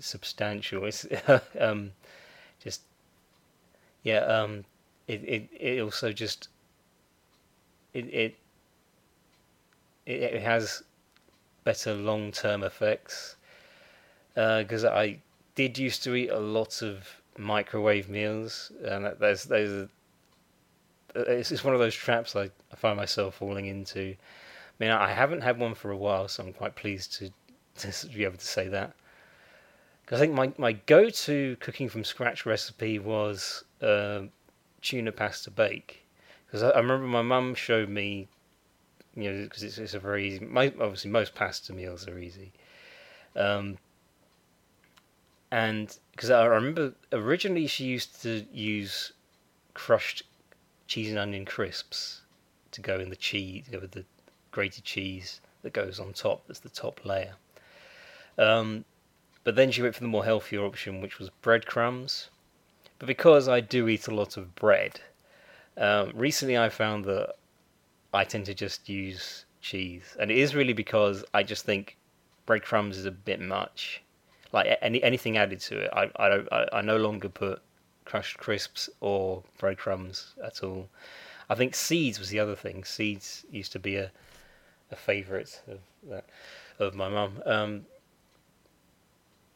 substantial. 0.00 0.84
It's 0.84 1.06
um, 1.60 1.92
just 2.62 2.82
yeah. 4.02 4.20
Um, 4.20 4.64
it, 5.06 5.22
it 5.24 5.48
it 5.52 5.80
also 5.80 6.12
just 6.12 6.48
it 7.94 8.06
it 8.06 8.36
it 10.06 10.42
has 10.42 10.82
better 11.64 11.94
long 11.94 12.32
term 12.32 12.62
effects 12.62 13.36
because 14.34 14.84
uh, 14.84 14.90
I 14.90 15.18
did 15.54 15.78
used 15.78 16.02
to 16.04 16.14
eat 16.14 16.30
a 16.30 16.38
lot 16.38 16.82
of 16.82 17.06
microwave 17.38 18.08
meals, 18.08 18.72
and 18.84 19.14
there's 19.18 19.44
there's 19.44 19.88
it's, 21.14 21.50
it's 21.50 21.64
one 21.64 21.74
of 21.74 21.80
those 21.80 21.94
traps 21.94 22.36
I, 22.36 22.50
I 22.72 22.76
find 22.76 22.96
myself 22.96 23.36
falling 23.36 23.66
into. 23.66 24.00
I 24.00 24.84
mean, 24.84 24.90
I 24.90 25.12
haven't 25.12 25.42
had 25.42 25.58
one 25.58 25.74
for 25.74 25.90
a 25.90 25.96
while, 25.96 26.28
so 26.28 26.42
I'm 26.44 26.52
quite 26.52 26.74
pleased 26.74 27.12
to, 27.14 27.30
to 27.98 28.06
be 28.08 28.24
able 28.24 28.38
to 28.38 28.46
say 28.46 28.68
that. 28.68 28.94
Because 30.10 30.22
I 30.22 30.24
think 30.24 30.34
my, 30.34 30.52
my 30.58 30.72
go 30.72 31.08
to 31.08 31.56
cooking 31.60 31.88
from 31.88 32.02
scratch 32.02 32.44
recipe 32.44 32.98
was 32.98 33.62
uh, 33.80 34.22
tuna 34.82 35.12
pasta 35.12 35.52
bake. 35.52 36.04
Because 36.46 36.64
I, 36.64 36.70
I, 36.70 36.78
remember 36.80 37.06
my 37.06 37.22
mum 37.22 37.54
showed 37.54 37.88
me, 37.88 38.26
you 39.14 39.30
know, 39.30 39.44
because 39.44 39.62
it's, 39.62 39.78
it's 39.78 39.94
a 39.94 40.00
very 40.00 40.26
easy, 40.26 40.44
obviously, 40.56 41.12
most 41.12 41.36
pasta 41.36 41.72
meals 41.72 42.08
are 42.08 42.18
easy. 42.18 42.50
Um, 43.36 43.78
and 45.52 45.96
because 46.10 46.30
I 46.30 46.44
remember 46.44 46.92
originally 47.12 47.68
she 47.68 47.84
used 47.84 48.20
to 48.22 48.44
use 48.52 49.12
crushed 49.74 50.24
cheese 50.88 51.10
and 51.10 51.20
onion 51.20 51.44
crisps 51.44 52.22
to 52.72 52.80
go 52.80 52.98
in 52.98 53.10
the 53.10 53.16
cheese, 53.16 53.66
with 53.70 53.92
the 53.92 54.04
grated 54.50 54.82
cheese 54.82 55.40
that 55.62 55.72
goes 55.72 56.00
on 56.00 56.14
top. 56.14 56.48
That's 56.48 56.58
the 56.58 56.68
top 56.68 57.04
layer. 57.04 57.34
Um, 58.38 58.84
but 59.44 59.56
then 59.56 59.70
she 59.70 59.82
went 59.82 59.94
for 59.94 60.02
the 60.02 60.08
more 60.08 60.24
healthier 60.24 60.64
option, 60.64 61.00
which 61.00 61.18
was 61.18 61.30
breadcrumbs. 61.42 62.30
But 62.98 63.06
because 63.06 63.48
I 63.48 63.60
do 63.60 63.88
eat 63.88 64.08
a 64.08 64.14
lot 64.14 64.36
of 64.36 64.54
bread, 64.54 65.00
um, 65.76 66.12
recently 66.14 66.58
I 66.58 66.68
found 66.68 67.04
that 67.06 67.34
I 68.12 68.24
tend 68.24 68.46
to 68.46 68.54
just 68.54 68.88
use 68.88 69.46
cheese, 69.60 70.16
and 70.18 70.30
it 70.30 70.36
is 70.36 70.54
really 70.54 70.72
because 70.72 71.24
I 71.32 71.42
just 71.42 71.64
think 71.64 71.96
breadcrumbs 72.46 72.98
is 72.98 73.06
a 73.06 73.10
bit 73.10 73.40
much. 73.40 74.02
Like 74.52 74.78
any 74.82 75.02
anything 75.02 75.36
added 75.36 75.60
to 75.60 75.78
it, 75.78 75.90
I 75.92 76.10
I 76.16 76.28
don't 76.28 76.48
I, 76.52 76.66
I 76.72 76.80
no 76.82 76.96
longer 76.96 77.28
put 77.28 77.62
crushed 78.04 78.38
crisps 78.38 78.90
or 79.00 79.42
breadcrumbs 79.58 80.34
at 80.44 80.62
all. 80.62 80.88
I 81.48 81.54
think 81.54 81.74
seeds 81.74 82.18
was 82.18 82.28
the 82.28 82.40
other 82.40 82.56
thing. 82.56 82.84
Seeds 82.84 83.44
used 83.50 83.72
to 83.72 83.78
be 83.78 83.96
a 83.96 84.10
a 84.90 84.96
favourite 84.96 85.62
of 85.68 85.78
that 86.08 86.26
of 86.78 86.94
my 86.94 87.08
mum. 87.08 87.40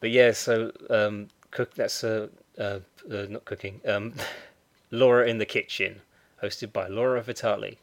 But 0.05 0.11
yeah, 0.11 0.33
so 0.33 0.71
um, 0.91 1.29
cook. 1.49 1.73
That's 1.73 2.03
uh, 2.03 2.27
uh, 2.59 2.61
uh, 3.11 3.25
not 3.27 3.43
cooking. 3.43 3.81
Um, 3.87 4.13
Laura 4.91 5.27
in 5.27 5.39
the 5.39 5.47
Kitchen, 5.47 5.99
hosted 6.43 6.71
by 6.71 6.87
Laura 6.87 7.23
Vitale. 7.23 7.79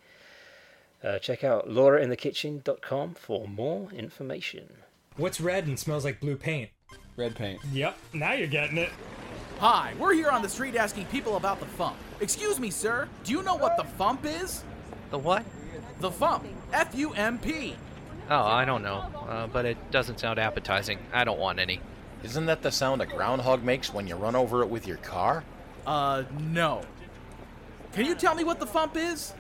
Uh, 1.03 1.19
check 1.19 1.43
out 1.43 1.69
laurainthekitchen.com 1.69 3.15
for 3.15 3.49
more 3.49 3.91
information. 3.91 4.69
What's 5.17 5.41
red 5.41 5.67
and 5.67 5.77
smells 5.77 6.05
like 6.05 6.21
blue 6.21 6.37
paint? 6.37 6.71
Red 7.17 7.35
paint. 7.35 7.59
Yep, 7.73 7.99
now 8.13 8.35
you're 8.35 8.47
getting 8.47 8.79
it. 8.79 8.91
Hi, 9.59 9.93
we're 9.99 10.15
here 10.15 10.31
on 10.31 10.43
the 10.43 10.49
street 10.49 10.77
asking 10.77 11.07
people 11.07 11.35
about 11.37 11.59
the 11.59 11.67
Fump. 11.67 11.97
Excuse 12.21 12.61
me, 12.61 12.71
sir, 12.71 13.09
do 13.25 13.33
you 13.33 13.43
know 13.43 13.57
what 13.57 13.77
the 13.77 13.83
Fump 13.99 14.25
is? 14.25 14.63
The 15.11 15.19
what? 15.19 15.45
The 15.99 16.13
Fump. 16.13 16.45
F 16.73 16.95
U 16.95 17.15
M 17.15 17.41
P. 17.41 17.75
Oh, 18.31 18.45
I 18.45 18.65
don't 18.65 18.85
know, 18.85 19.05
uh, 19.29 19.49
but 19.49 19.65
it 19.65 19.91
doesn't 19.91 20.21
sound 20.21 20.39
appetizing. 20.39 21.01
I 21.13 21.25
don't 21.25 21.41
want 21.41 21.59
any. 21.59 21.81
Isn't 22.23 22.47
that 22.47 22.63
the 22.63 22.71
sound 22.71 23.03
a 23.03 23.07
groundhog 23.07 23.65
makes 23.65 23.93
when 23.93 24.07
you 24.07 24.15
run 24.15 24.37
over 24.37 24.63
it 24.63 24.69
with 24.69 24.87
your 24.87 24.99
car? 24.99 25.45
Uh, 25.87 26.23
no. 26.39 26.83
Can 27.93 28.07
you 28.07 28.15
tell 28.15 28.35
me 28.35 28.45
what 28.45 28.61
the 28.61 28.67
Fump 28.67 28.97
is? 28.97 29.35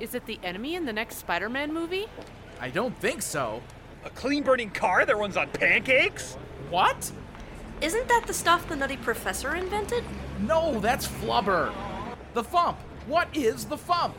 Is 0.00 0.14
it 0.14 0.26
the 0.26 0.40
enemy 0.42 0.74
in 0.74 0.86
the 0.86 0.92
next 0.92 1.18
Spider 1.18 1.48
Man 1.48 1.72
movie? 1.72 2.06
I 2.60 2.70
don't 2.70 2.96
think 2.98 3.22
so. 3.22 3.62
A 4.04 4.10
clean 4.10 4.42
burning 4.42 4.70
car 4.70 5.04
that 5.04 5.16
runs 5.16 5.36
on 5.36 5.48
pancakes? 5.50 6.34
What? 6.70 7.12
Isn't 7.80 8.08
that 8.08 8.24
the 8.26 8.34
stuff 8.34 8.68
the 8.68 8.76
Nutty 8.76 8.96
Professor 8.96 9.54
invented? 9.54 10.04
No, 10.40 10.80
that's 10.80 11.06
Flubber. 11.06 11.72
The 12.32 12.42
Fump. 12.42 12.76
What 13.06 13.28
is 13.36 13.66
the 13.66 13.76
Fump? 13.76 14.14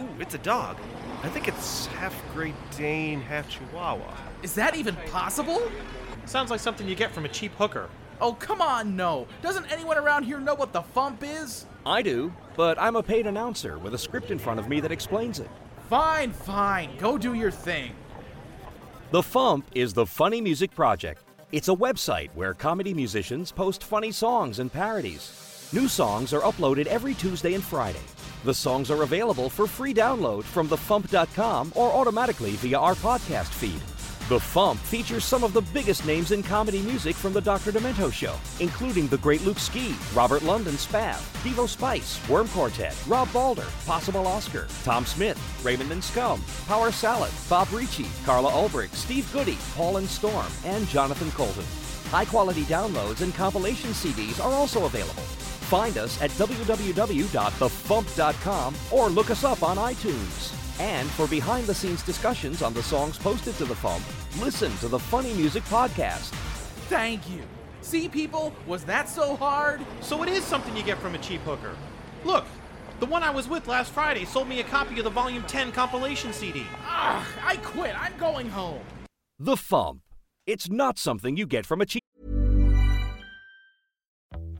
Ooh, 0.00 0.08
it's 0.20 0.34
a 0.34 0.38
dog. 0.38 0.76
I 1.22 1.28
think 1.28 1.48
it's 1.48 1.86
half 1.86 2.14
Great 2.32 2.54
Dane, 2.76 3.20
half 3.20 3.50
Chihuahua. 3.50 4.14
Is 4.42 4.54
that 4.54 4.76
even 4.76 4.94
possible? 5.10 5.70
Sounds 6.28 6.50
like 6.50 6.60
something 6.60 6.86
you 6.86 6.94
get 6.94 7.10
from 7.10 7.24
a 7.24 7.28
cheap 7.28 7.52
hooker. 7.54 7.88
Oh, 8.20 8.34
come 8.34 8.60
on, 8.60 8.94
no. 8.94 9.26
Doesn't 9.40 9.64
anyone 9.72 9.96
around 9.96 10.24
here 10.24 10.38
know 10.38 10.54
what 10.54 10.74
the 10.74 10.82
Fump 10.82 11.22
is? 11.22 11.64
I 11.86 12.02
do, 12.02 12.34
but 12.54 12.78
I'm 12.78 12.96
a 12.96 13.02
paid 13.02 13.26
announcer 13.26 13.78
with 13.78 13.94
a 13.94 13.98
script 13.98 14.30
in 14.30 14.38
front 14.38 14.60
of 14.60 14.68
me 14.68 14.78
that 14.80 14.92
explains 14.92 15.40
it. 15.40 15.48
Fine, 15.88 16.32
fine. 16.34 16.90
Go 16.98 17.16
do 17.16 17.32
your 17.32 17.50
thing. 17.50 17.92
The 19.10 19.22
Fump 19.22 19.62
is 19.74 19.94
the 19.94 20.04
Funny 20.04 20.42
Music 20.42 20.70
Project. 20.74 21.22
It's 21.50 21.68
a 21.68 21.74
website 21.74 22.28
where 22.34 22.52
comedy 22.52 22.92
musicians 22.92 23.50
post 23.50 23.82
funny 23.82 24.12
songs 24.12 24.58
and 24.58 24.70
parodies. 24.70 25.70
New 25.72 25.88
songs 25.88 26.34
are 26.34 26.42
uploaded 26.42 26.88
every 26.88 27.14
Tuesday 27.14 27.54
and 27.54 27.64
Friday. 27.64 28.04
The 28.44 28.52
songs 28.52 28.90
are 28.90 29.02
available 29.02 29.48
for 29.48 29.66
free 29.66 29.94
download 29.94 30.44
from 30.44 30.68
thefump.com 30.68 31.72
or 31.74 31.90
automatically 31.90 32.50
via 32.56 32.78
our 32.78 32.94
podcast 32.96 33.48
feed. 33.48 33.80
The 34.28 34.38
Fump 34.38 34.76
features 34.76 35.24
some 35.24 35.42
of 35.42 35.54
the 35.54 35.62
biggest 35.62 36.04
names 36.04 36.32
in 36.32 36.42
comedy 36.42 36.82
music 36.82 37.16
from 37.16 37.32
the 37.32 37.40
Dr. 37.40 37.72
Demento 37.72 38.12
Show, 38.12 38.34
including 38.60 39.06
the 39.06 39.16
great 39.16 39.42
Luke 39.42 39.58
Ski, 39.58 39.96
Robert 40.12 40.42
London 40.42 40.74
Spav, 40.74 41.14
Devo 41.42 41.66
Spice, 41.66 42.20
Worm 42.28 42.46
Quartet, 42.48 42.94
Rob 43.06 43.32
Balder, 43.32 43.64
Possible 43.86 44.26
Oscar, 44.26 44.68
Tom 44.84 45.06
Smith, 45.06 45.40
Raymond 45.64 45.90
and 45.92 46.04
Scum, 46.04 46.44
Power 46.66 46.92
Salad, 46.92 47.30
Bob 47.48 47.72
Ricci, 47.72 48.04
Carla 48.26 48.50
Ulbrich, 48.50 48.92
Steve 48.92 49.26
Goodie, 49.32 49.56
Paul 49.74 49.96
and 49.96 50.06
Storm, 50.06 50.52
and 50.66 50.86
Jonathan 50.88 51.30
Coulton. 51.30 51.64
High 52.10 52.26
quality 52.26 52.64
downloads 52.64 53.22
and 53.22 53.34
compilation 53.34 53.92
CDs 53.92 54.44
are 54.44 54.52
also 54.52 54.84
available. 54.84 55.22
Find 55.72 55.96
us 55.96 56.20
at 56.20 56.30
www.thefump.com 56.32 58.74
or 58.92 59.08
look 59.08 59.30
us 59.30 59.44
up 59.44 59.62
on 59.62 59.78
iTunes. 59.78 60.67
And 60.78 61.08
for 61.10 61.26
behind 61.26 61.66
the 61.66 61.74
scenes 61.74 62.02
discussions 62.02 62.62
on 62.62 62.72
the 62.72 62.82
songs 62.82 63.18
posted 63.18 63.54
to 63.56 63.64
the 63.64 63.74
Fump, 63.74 64.02
listen 64.42 64.70
to 64.78 64.88
the 64.88 64.98
Funny 64.98 65.34
Music 65.34 65.64
Podcast. 65.64 66.30
Thank 66.88 67.28
you. 67.28 67.42
See, 67.80 68.08
people, 68.08 68.52
was 68.66 68.84
that 68.84 69.08
so 69.08 69.36
hard? 69.36 69.80
So 70.00 70.22
it 70.22 70.28
is 70.28 70.44
something 70.44 70.76
you 70.76 70.82
get 70.82 70.98
from 70.98 71.14
a 71.14 71.18
cheap 71.18 71.40
hooker. 71.40 71.74
Look, 72.24 72.44
the 73.00 73.06
one 73.06 73.22
I 73.22 73.30
was 73.30 73.48
with 73.48 73.66
last 73.68 73.92
Friday 73.92 74.24
sold 74.24 74.48
me 74.48 74.60
a 74.60 74.64
copy 74.64 74.98
of 74.98 75.04
the 75.04 75.10
Volume 75.10 75.42
10 75.44 75.72
compilation 75.72 76.32
CD. 76.32 76.60
Ugh, 76.60 77.26
I 77.44 77.56
quit. 77.62 77.94
I'm 78.00 78.16
going 78.18 78.48
home. 78.48 78.80
The 79.38 79.54
Fump. 79.54 80.00
It's 80.46 80.68
not 80.70 80.98
something 80.98 81.36
you 81.36 81.46
get 81.46 81.66
from 81.66 81.80
a 81.80 81.86
cheap. 81.86 82.02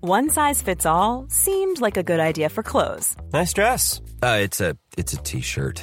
One 0.01 0.31
size 0.31 0.63
fits 0.63 0.87
all 0.87 1.27
seemed 1.29 1.81
like 1.81 1.97
a 1.97 2.05
good 2.05 2.21
idea 2.21 2.49
for 2.49 2.63
clothes. 2.63 3.17
Nice 3.33 3.53
dress. 3.53 4.01
Uh, 4.23 4.39
it's 4.41 4.61
a 4.61 4.77
it's 4.97 5.13
a 5.13 5.17
t-shirt. 5.17 5.83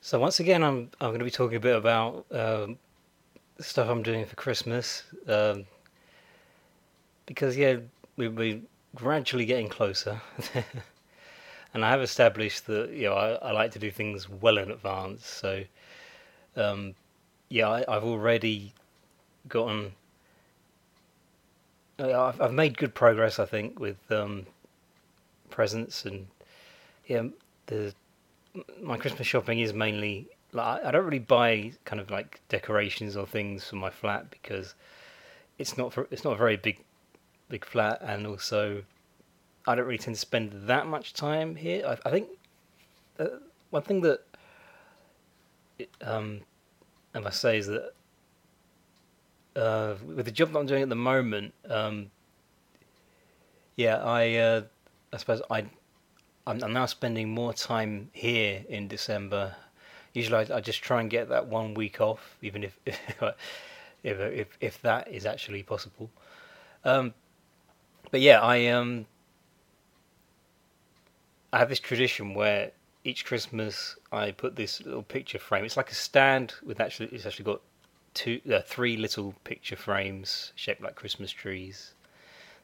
So 0.00 0.18
once 0.18 0.40
again, 0.40 0.62
I'm 0.62 0.90
I'm 1.00 1.08
going 1.08 1.18
to 1.18 1.24
be 1.24 1.30
talking 1.30 1.56
a 1.56 1.60
bit 1.60 1.76
about 1.76 2.24
um, 2.30 2.78
stuff 3.60 3.88
I'm 3.88 4.02
doing 4.02 4.24
for 4.24 4.36
Christmas, 4.36 5.02
um, 5.26 5.64
because 7.26 7.56
yeah, 7.56 7.78
we 8.16 8.28
we 8.28 8.62
gradually 8.94 9.44
getting 9.44 9.68
closer, 9.68 10.20
and 11.74 11.84
I 11.84 11.90
have 11.90 12.00
established 12.00 12.66
that 12.66 12.90
you 12.90 13.08
know 13.08 13.14
I, 13.14 13.32
I 13.34 13.52
like 13.52 13.72
to 13.72 13.78
do 13.78 13.90
things 13.90 14.28
well 14.28 14.58
in 14.58 14.70
advance. 14.70 15.26
So, 15.26 15.64
um, 16.56 16.94
yeah, 17.48 17.68
I, 17.68 17.96
I've 17.96 18.04
already 18.04 18.72
gotten. 19.48 19.92
I've, 21.98 22.40
I've 22.40 22.52
made 22.52 22.78
good 22.78 22.94
progress, 22.94 23.40
I 23.40 23.44
think, 23.44 23.80
with 23.80 23.98
um, 24.12 24.46
presents 25.50 26.04
and 26.04 26.28
yeah, 27.08 27.24
the 27.66 27.92
my 28.82 28.96
Christmas 28.96 29.26
shopping 29.26 29.60
is 29.60 29.72
mainly 29.72 30.28
like 30.52 30.84
I 30.84 30.90
don't 30.90 31.04
really 31.04 31.18
buy 31.18 31.72
kind 31.84 32.00
of 32.00 32.10
like 32.10 32.40
decorations 32.48 33.16
or 33.16 33.26
things 33.26 33.68
for 33.68 33.76
my 33.76 33.90
flat 33.90 34.30
because 34.30 34.74
it's 35.58 35.76
not 35.76 35.92
for, 35.92 36.08
it's 36.10 36.24
not 36.24 36.34
a 36.34 36.36
very 36.36 36.56
big 36.56 36.82
big 37.48 37.64
flat 37.64 38.00
and 38.02 38.26
also 38.26 38.82
I 39.66 39.74
don't 39.74 39.84
really 39.84 39.98
tend 39.98 40.16
to 40.16 40.20
spend 40.20 40.52
that 40.68 40.86
much 40.86 41.12
time 41.12 41.56
here. 41.56 41.84
I, 41.86 42.08
I 42.08 42.10
think 42.10 42.28
uh, 43.18 43.26
one 43.70 43.82
thing 43.82 44.00
that 44.02 44.20
um, 46.00 46.40
I 47.14 47.20
must 47.20 47.40
say 47.40 47.58
is 47.58 47.66
that 47.66 47.92
uh, 49.56 49.94
with 50.04 50.24
the 50.24 50.32
job 50.32 50.52
that 50.52 50.58
I'm 50.58 50.66
doing 50.66 50.82
at 50.82 50.88
the 50.88 50.94
moment, 50.94 51.52
um, 51.68 52.10
yeah, 53.76 53.96
I 53.96 54.34
uh, 54.36 54.62
I 55.12 55.16
suppose 55.16 55.42
I 55.50 55.66
I'm, 56.48 56.64
I'm, 56.64 56.72
now 56.72 56.86
spending 56.86 57.28
more 57.28 57.52
time 57.52 58.08
here 58.14 58.64
in 58.68 58.88
December. 58.88 59.54
Usually, 60.14 60.50
I, 60.50 60.56
I, 60.56 60.60
just 60.60 60.82
try 60.82 61.00
and 61.02 61.10
get 61.10 61.28
that 61.28 61.46
one 61.46 61.74
week 61.74 62.00
off, 62.00 62.36
even 62.40 62.64
if 62.64 62.80
if 62.86 64.18
if, 64.18 64.48
if 64.60 64.82
that 64.82 65.08
is 65.08 65.26
actually 65.26 65.62
possible. 65.62 66.10
Um, 66.84 67.12
but 68.10 68.20
yeah, 68.20 68.40
I 68.40 68.66
um 68.68 69.04
I 71.52 71.58
have 71.58 71.68
this 71.68 71.80
tradition 71.80 72.32
where 72.32 72.72
each 73.04 73.26
Christmas 73.26 73.96
I 74.10 74.30
put 74.30 74.56
this 74.56 74.80
little 74.82 75.02
picture 75.02 75.38
frame. 75.38 75.66
It's 75.66 75.76
like 75.76 75.90
a 75.90 75.94
stand 75.94 76.54
with 76.64 76.80
actually 76.80 77.10
it's 77.10 77.26
actually 77.26 77.44
got 77.44 77.60
two 78.14 78.40
uh, 78.50 78.60
three 78.62 78.96
little 78.96 79.34
picture 79.44 79.76
frames 79.76 80.52
shaped 80.56 80.80
like 80.80 80.94
Christmas 80.94 81.30
trees. 81.30 81.92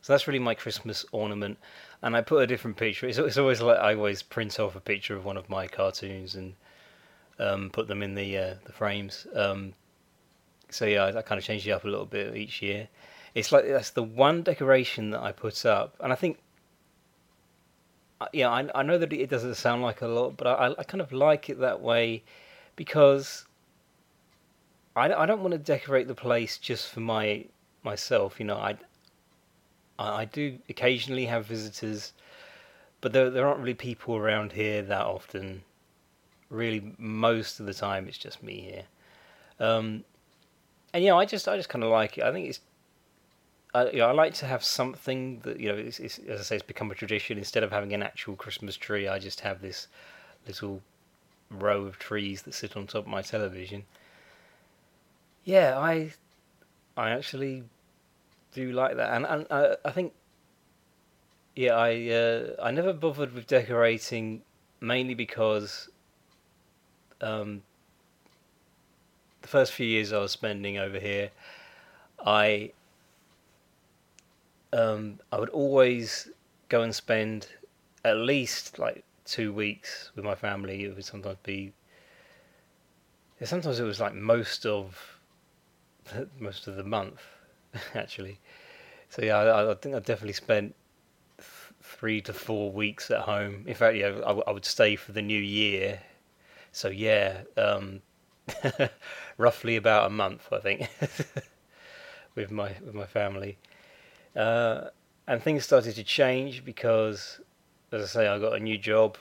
So 0.04 0.12
that's 0.12 0.26
really 0.26 0.38
my 0.38 0.52
Christmas 0.52 1.06
ornament, 1.12 1.56
and 2.02 2.14
I 2.14 2.20
put 2.20 2.42
a 2.42 2.46
different 2.46 2.76
picture. 2.76 3.08
It's, 3.08 3.16
it's 3.16 3.38
always 3.38 3.62
like 3.62 3.78
I 3.78 3.94
always 3.94 4.22
print 4.22 4.60
off 4.60 4.76
a 4.76 4.80
picture 4.80 5.16
of 5.16 5.24
one 5.24 5.38
of 5.38 5.48
my 5.48 5.66
cartoons 5.66 6.34
and 6.34 6.52
um, 7.38 7.70
put 7.70 7.88
them 7.88 8.02
in 8.02 8.14
the 8.14 8.36
uh, 8.36 8.54
the 8.66 8.72
frames. 8.72 9.26
Um, 9.34 9.72
so 10.68 10.84
yeah, 10.84 11.04
I, 11.04 11.16
I 11.16 11.22
kind 11.22 11.38
of 11.38 11.44
change 11.46 11.66
it 11.66 11.70
up 11.70 11.84
a 11.84 11.88
little 11.88 12.04
bit 12.04 12.36
each 12.36 12.60
year. 12.60 12.86
It's 13.34 13.50
like 13.50 13.66
that's 13.66 13.92
the 13.92 14.02
one 14.02 14.42
decoration 14.42 15.08
that 15.12 15.22
I 15.22 15.32
put 15.32 15.64
up, 15.64 15.96
and 16.00 16.12
I 16.12 16.16
think, 16.16 16.38
uh, 18.20 18.26
yeah, 18.34 18.50
I, 18.50 18.68
I 18.74 18.82
know 18.82 18.98
that 18.98 19.10
it 19.10 19.30
doesn't 19.30 19.54
sound 19.54 19.80
like 19.80 20.02
a 20.02 20.06
lot, 20.06 20.36
but 20.36 20.46
I, 20.46 20.74
I 20.78 20.84
kind 20.84 21.00
of 21.00 21.12
like 21.12 21.48
it 21.48 21.60
that 21.60 21.80
way 21.80 22.24
because 22.76 23.46
I, 24.94 25.14
I 25.14 25.24
don't 25.24 25.40
want 25.40 25.52
to 25.52 25.58
decorate 25.58 26.08
the 26.08 26.14
place 26.14 26.58
just 26.58 26.90
for 26.90 27.00
my 27.00 27.46
myself. 27.82 28.38
You 28.38 28.44
know, 28.44 28.58
I 28.58 28.76
I 29.98 30.24
do 30.24 30.58
occasionally 30.68 31.26
have 31.26 31.46
visitors, 31.46 32.12
but 33.00 33.12
there 33.12 33.30
there 33.30 33.46
aren't 33.46 33.60
really 33.60 33.74
people 33.74 34.16
around 34.16 34.52
here 34.52 34.82
that 34.82 35.02
often. 35.02 35.62
Really, 36.50 36.94
most 36.98 37.60
of 37.60 37.66
the 37.66 37.74
time 37.74 38.06
it's 38.06 38.18
just 38.18 38.42
me 38.42 38.60
here. 38.60 38.84
Um, 39.60 40.04
and 40.92 41.02
yeah, 41.02 41.14
I 41.14 41.24
just 41.24 41.48
I 41.48 41.56
just 41.56 41.68
kind 41.68 41.84
of 41.84 41.90
like 41.90 42.18
it. 42.18 42.24
I 42.24 42.32
think 42.32 42.48
it's. 42.48 42.60
I, 43.74 43.90
you 43.90 43.98
know, 43.98 44.08
I 44.08 44.12
like 44.12 44.34
to 44.34 44.46
have 44.46 44.62
something 44.62 45.40
that 45.40 45.58
you 45.58 45.68
know, 45.68 45.74
it's, 45.74 45.98
it's, 45.98 46.20
as 46.20 46.40
I 46.40 46.42
say, 46.44 46.56
it's 46.56 46.64
become 46.64 46.90
a 46.92 46.94
tradition. 46.94 47.38
Instead 47.38 47.64
of 47.64 47.72
having 47.72 47.92
an 47.92 48.02
actual 48.02 48.36
Christmas 48.36 48.76
tree, 48.76 49.08
I 49.08 49.18
just 49.18 49.40
have 49.40 49.60
this 49.60 49.88
little 50.46 50.80
row 51.50 51.84
of 51.84 51.98
trees 51.98 52.42
that 52.42 52.54
sit 52.54 52.76
on 52.76 52.86
top 52.86 53.04
of 53.04 53.08
my 53.08 53.22
television. 53.22 53.84
Yeah, 55.44 55.78
I, 55.78 56.12
I 56.96 57.10
actually 57.10 57.64
do 58.54 58.72
like 58.72 58.96
that, 58.96 59.14
and 59.14 59.26
and 59.26 59.46
uh, 59.50 59.76
I 59.84 59.90
think, 59.90 60.12
yeah, 61.56 61.74
I 61.74 62.08
uh, 62.08 62.62
I 62.62 62.70
never 62.70 62.92
bothered 62.92 63.34
with 63.34 63.46
decorating 63.46 64.42
mainly 64.80 65.14
because, 65.14 65.88
um, 67.20 67.62
the 69.42 69.48
first 69.48 69.72
few 69.72 69.86
years 69.86 70.12
I 70.12 70.18
was 70.18 70.32
spending 70.32 70.78
over 70.78 70.98
here, 70.98 71.30
I 72.24 72.72
um, 74.72 75.20
I 75.32 75.38
would 75.38 75.50
always 75.50 76.28
go 76.68 76.82
and 76.82 76.94
spend 76.94 77.48
at 78.04 78.16
least 78.16 78.78
like 78.78 79.04
two 79.24 79.52
weeks 79.52 80.10
with 80.14 80.24
my 80.24 80.34
family. 80.34 80.84
It 80.84 80.94
would 80.94 81.04
sometimes 81.04 81.38
be. 81.42 81.72
Sometimes 83.42 83.78
it 83.78 83.84
was 83.84 84.00
like 84.00 84.14
most 84.14 84.64
of 84.64 85.18
most 86.40 86.66
of 86.66 86.76
the 86.76 86.84
month, 86.84 87.20
actually. 87.94 88.38
So 89.10 89.22
yeah, 89.22 89.36
I, 89.36 89.70
I 89.70 89.74
think 89.74 89.94
I 89.94 89.98
definitely 89.98 90.32
spent 90.34 90.74
th- 91.38 91.48
three 91.82 92.20
to 92.22 92.32
four 92.32 92.72
weeks 92.72 93.10
at 93.10 93.20
home. 93.22 93.64
In 93.66 93.74
fact, 93.74 93.96
yeah, 93.96 94.08
I 94.26 94.50
would 94.50 94.64
stay 94.64 94.96
for 94.96 95.12
the 95.12 95.22
new 95.22 95.40
year. 95.40 96.00
So 96.72 96.88
yeah, 96.88 97.42
um, 97.56 98.00
roughly 99.38 99.76
about 99.76 100.06
a 100.06 100.10
month, 100.10 100.48
I 100.52 100.58
think, 100.58 100.88
with 102.34 102.50
my 102.50 102.72
with 102.84 102.94
my 102.94 103.06
family. 103.06 103.58
Uh, 104.36 104.88
and 105.26 105.42
things 105.42 105.64
started 105.64 105.94
to 105.94 106.04
change 106.04 106.64
because, 106.64 107.40
as 107.92 108.02
I 108.02 108.06
say, 108.06 108.26
I 108.28 108.38
got 108.38 108.54
a 108.54 108.60
new 108.60 108.76
job, 108.76 109.16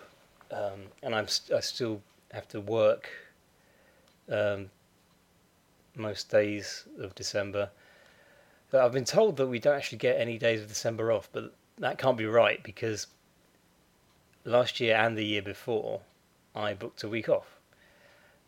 um, 0.52 0.82
and 1.02 1.16
I'm 1.16 1.28
st- 1.28 1.56
I 1.56 1.62
still 1.62 2.02
have 2.32 2.48
to 2.50 2.60
work 2.60 3.10
um, 4.30 4.70
most 5.96 6.30
days 6.30 6.86
of 7.00 7.14
December. 7.16 7.70
But 8.74 8.82
I've 8.82 8.92
been 8.92 9.06
told 9.06 9.38
that 9.38 9.46
we 9.46 9.60
don't 9.60 9.76
actually 9.76 10.00
get 10.00 10.20
any 10.20 10.40
days 10.40 10.60
of 10.60 10.68
December 10.68 11.12
off, 11.12 11.30
but 11.32 11.54
that 11.78 12.00
can't 12.00 12.18
be 12.18 12.26
right 12.26 12.62
because 12.64 13.06
last 14.46 14.80
year 14.80 14.96
and 14.96 15.16
the 15.16 15.24
year 15.24 15.44
before, 15.44 16.02
I 16.56 16.74
booked 16.74 17.04
a 17.04 17.08
week 17.08 17.30
off. 17.30 17.60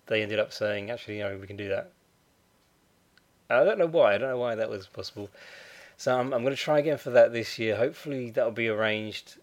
They 0.07 0.23
ended 0.23 0.39
up 0.39 0.51
saying, 0.51 0.89
actually, 0.89 1.19
you 1.19 1.23
know, 1.25 1.37
we 1.37 1.45
can 1.45 1.57
do 1.57 1.69
that. 1.69 1.91
I 3.51 3.63
don't 3.63 3.77
know 3.77 3.85
why. 3.85 4.15
I 4.15 4.17
don't 4.17 4.29
know 4.29 4.39
why 4.39 4.55
that 4.55 4.67
was 4.67 4.87
possible. 4.87 5.29
So 5.95 6.19
I'm, 6.19 6.33
I'm 6.33 6.41
going 6.41 6.55
to 6.55 6.59
try 6.59 6.79
again 6.79 6.97
for 6.97 7.11
that 7.11 7.31
this 7.31 7.59
year. 7.59 7.75
Hopefully 7.75 8.31
that'll 8.31 8.49
be 8.49 8.67
arranged. 8.67 9.35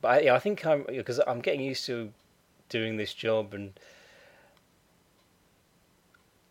But 0.00 0.08
I, 0.08 0.20
yeah, 0.20 0.36
I 0.36 0.38
think 0.38 0.64
I'm 0.64 0.84
because 0.84 1.20
I'm 1.26 1.40
getting 1.40 1.60
used 1.60 1.86
to 1.86 2.12
doing 2.68 2.98
this 2.98 3.12
job 3.12 3.52
and 3.52 3.72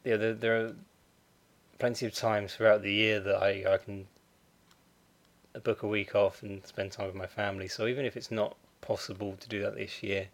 yeah, 0.04 0.18
there, 0.18 0.34
there 0.34 0.66
are 0.66 0.76
plenty 1.82 2.06
of 2.06 2.14
times 2.14 2.54
throughout 2.54 2.84
the 2.84 2.94
year 2.94 3.20
that 3.20 3.42
I, 3.42 3.74
I 3.74 3.78
can 3.80 4.06
book 5.64 5.82
a 5.82 5.88
week 5.88 6.14
off 6.14 6.44
and 6.44 6.64
spend 6.64 6.92
time 6.92 7.08
with 7.08 7.16
my 7.16 7.26
family. 7.26 7.68
So 7.68 7.88
even 7.88 8.06
if 8.06 8.16
it's 8.16 8.30
not 8.30 8.56
possible 8.82 9.36
to 9.40 9.50
do 9.50 9.64
that 9.64 9.76
this 9.76 10.04
year, 10.04 10.28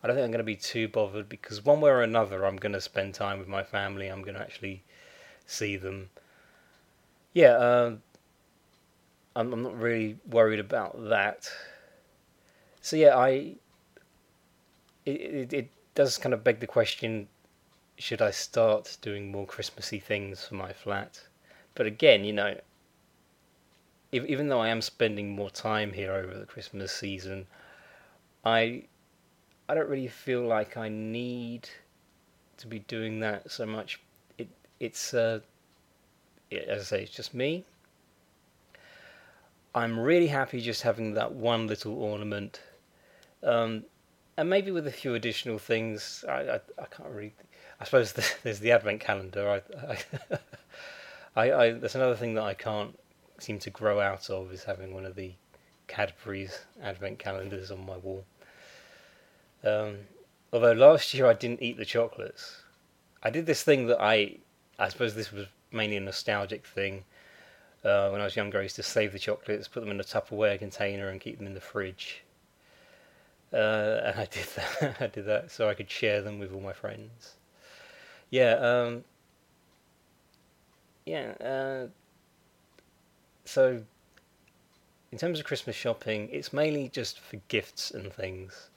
I 0.00 0.06
don't 0.06 0.14
think 0.14 0.24
I'm 0.24 0.30
going 0.30 0.38
to 0.38 0.44
be 0.44 0.54
too 0.54 0.86
bothered 0.86 1.28
because 1.28 1.64
one 1.64 1.80
way 1.80 1.90
or 1.90 2.02
another, 2.02 2.46
I'm 2.46 2.54
going 2.54 2.72
to 2.72 2.80
spend 2.80 3.14
time 3.14 3.40
with 3.40 3.48
my 3.48 3.64
family. 3.64 4.06
I'm 4.06 4.22
going 4.22 4.36
to 4.36 4.40
actually 4.40 4.84
see 5.44 5.76
them. 5.76 6.08
Yeah, 7.32 7.54
uh, 7.54 7.96
I'm, 9.34 9.52
I'm 9.52 9.62
not 9.64 9.76
really 9.76 10.18
worried 10.30 10.60
about 10.60 11.08
that. 11.08 11.50
So 12.80 12.94
yeah, 12.94 13.16
I. 13.16 13.56
It, 15.04 15.20
it, 15.20 15.52
it 15.52 15.70
does 15.96 16.16
kind 16.16 16.32
of 16.32 16.44
beg 16.44 16.60
the 16.60 16.68
question 16.68 17.26
should 17.98 18.20
I 18.20 18.30
start 18.30 18.98
doing 19.00 19.30
more 19.30 19.46
Christmassy 19.46 19.98
things 19.98 20.44
for 20.44 20.54
my 20.54 20.72
flat? 20.72 21.20
But 21.74 21.86
again, 21.86 22.24
you 22.24 22.32
know, 22.32 22.58
if, 24.12 24.24
even 24.26 24.48
though 24.48 24.60
I 24.60 24.68
am 24.68 24.82
spending 24.82 25.34
more 25.34 25.50
time 25.50 25.92
here 25.92 26.12
over 26.12 26.38
the 26.38 26.46
Christmas 26.46 26.92
season, 26.92 27.46
I 28.44 28.84
I 29.68 29.74
don't 29.74 29.88
really 29.88 30.08
feel 30.08 30.42
like 30.42 30.76
I 30.76 30.88
need 30.88 31.68
to 32.58 32.66
be 32.66 32.80
doing 32.80 33.20
that 33.20 33.50
so 33.50 33.66
much. 33.66 34.00
It 34.38 34.48
it's 34.78 35.14
uh, 35.14 35.40
as 36.52 36.80
I 36.80 36.84
say, 36.84 37.02
it's 37.02 37.12
just 37.12 37.34
me. 37.34 37.64
I'm 39.74 39.98
really 39.98 40.28
happy 40.28 40.60
just 40.60 40.82
having 40.82 41.14
that 41.14 41.32
one 41.32 41.66
little 41.66 42.02
ornament, 42.02 42.60
um, 43.42 43.84
and 44.36 44.48
maybe 44.48 44.70
with 44.70 44.86
a 44.86 44.92
few 44.92 45.14
additional 45.14 45.58
things. 45.58 46.24
I 46.28 46.40
I, 46.40 46.60
I 46.78 46.84
can't 46.90 47.10
really 47.10 47.34
I 47.80 47.84
suppose 47.84 48.12
the, 48.12 48.28
there's 48.42 48.60
the 48.60 48.72
advent 48.72 49.00
calendar. 49.00 49.62
I, 49.76 49.96
I, 51.36 51.50
I, 51.52 51.64
another 51.66 52.16
thing 52.16 52.34
that 52.34 52.44
I 52.44 52.54
can't 52.54 52.98
seem 53.38 53.58
to 53.60 53.70
grow 53.70 54.00
out 54.00 54.30
of 54.30 54.52
is 54.52 54.64
having 54.64 54.94
one 54.94 55.04
of 55.04 55.14
the 55.14 55.32
Cadbury's 55.88 56.60
advent 56.82 57.18
calendars 57.18 57.70
on 57.70 57.84
my 57.84 57.96
wall. 57.96 58.24
Um, 59.62 59.98
although 60.52 60.72
last 60.72 61.12
year 61.14 61.26
I 61.26 61.34
didn't 61.34 61.62
eat 61.62 61.76
the 61.76 61.84
chocolates, 61.84 62.62
I 63.22 63.30
did 63.30 63.46
this 63.46 63.62
thing 63.62 63.86
that 63.88 64.00
I, 64.00 64.36
I 64.78 64.88
suppose 64.88 65.14
this 65.14 65.32
was 65.32 65.46
mainly 65.72 65.96
a 65.96 66.00
nostalgic 66.00 66.64
thing. 66.66 67.04
uh, 67.84 68.08
when 68.10 68.20
I 68.20 68.24
was 68.24 68.36
younger, 68.36 68.58
I 68.58 68.62
used 68.62 68.76
to 68.76 68.82
save 68.82 69.12
the 69.12 69.18
chocolates, 69.18 69.68
put 69.68 69.80
them 69.80 69.90
in 69.90 70.00
a 70.00 70.04
Tupperware 70.04 70.58
container, 70.58 71.08
and 71.08 71.20
keep 71.20 71.38
them 71.38 71.46
in 71.46 71.54
the 71.54 71.60
fridge. 71.60 72.22
Uh, 73.52 74.00
and 74.04 74.20
I 74.20 74.26
did 74.26 74.46
that. 74.80 74.96
I 75.00 75.06
did 75.08 75.26
that 75.26 75.50
so 75.50 75.68
I 75.68 75.74
could 75.74 75.90
share 75.90 76.22
them 76.22 76.38
with 76.38 76.52
all 76.52 76.60
my 76.60 76.72
friends. 76.72 77.34
Yeah. 78.30 78.54
Um, 78.54 79.04
yeah. 81.04 81.34
Uh, 81.40 81.86
so, 83.44 83.82
in 85.12 85.18
terms 85.18 85.38
of 85.38 85.44
Christmas 85.44 85.76
shopping, 85.76 86.28
it's 86.32 86.52
mainly 86.52 86.88
just 86.88 87.20
for 87.20 87.36
gifts 87.48 87.90
and 87.90 88.12
things. 88.12 88.70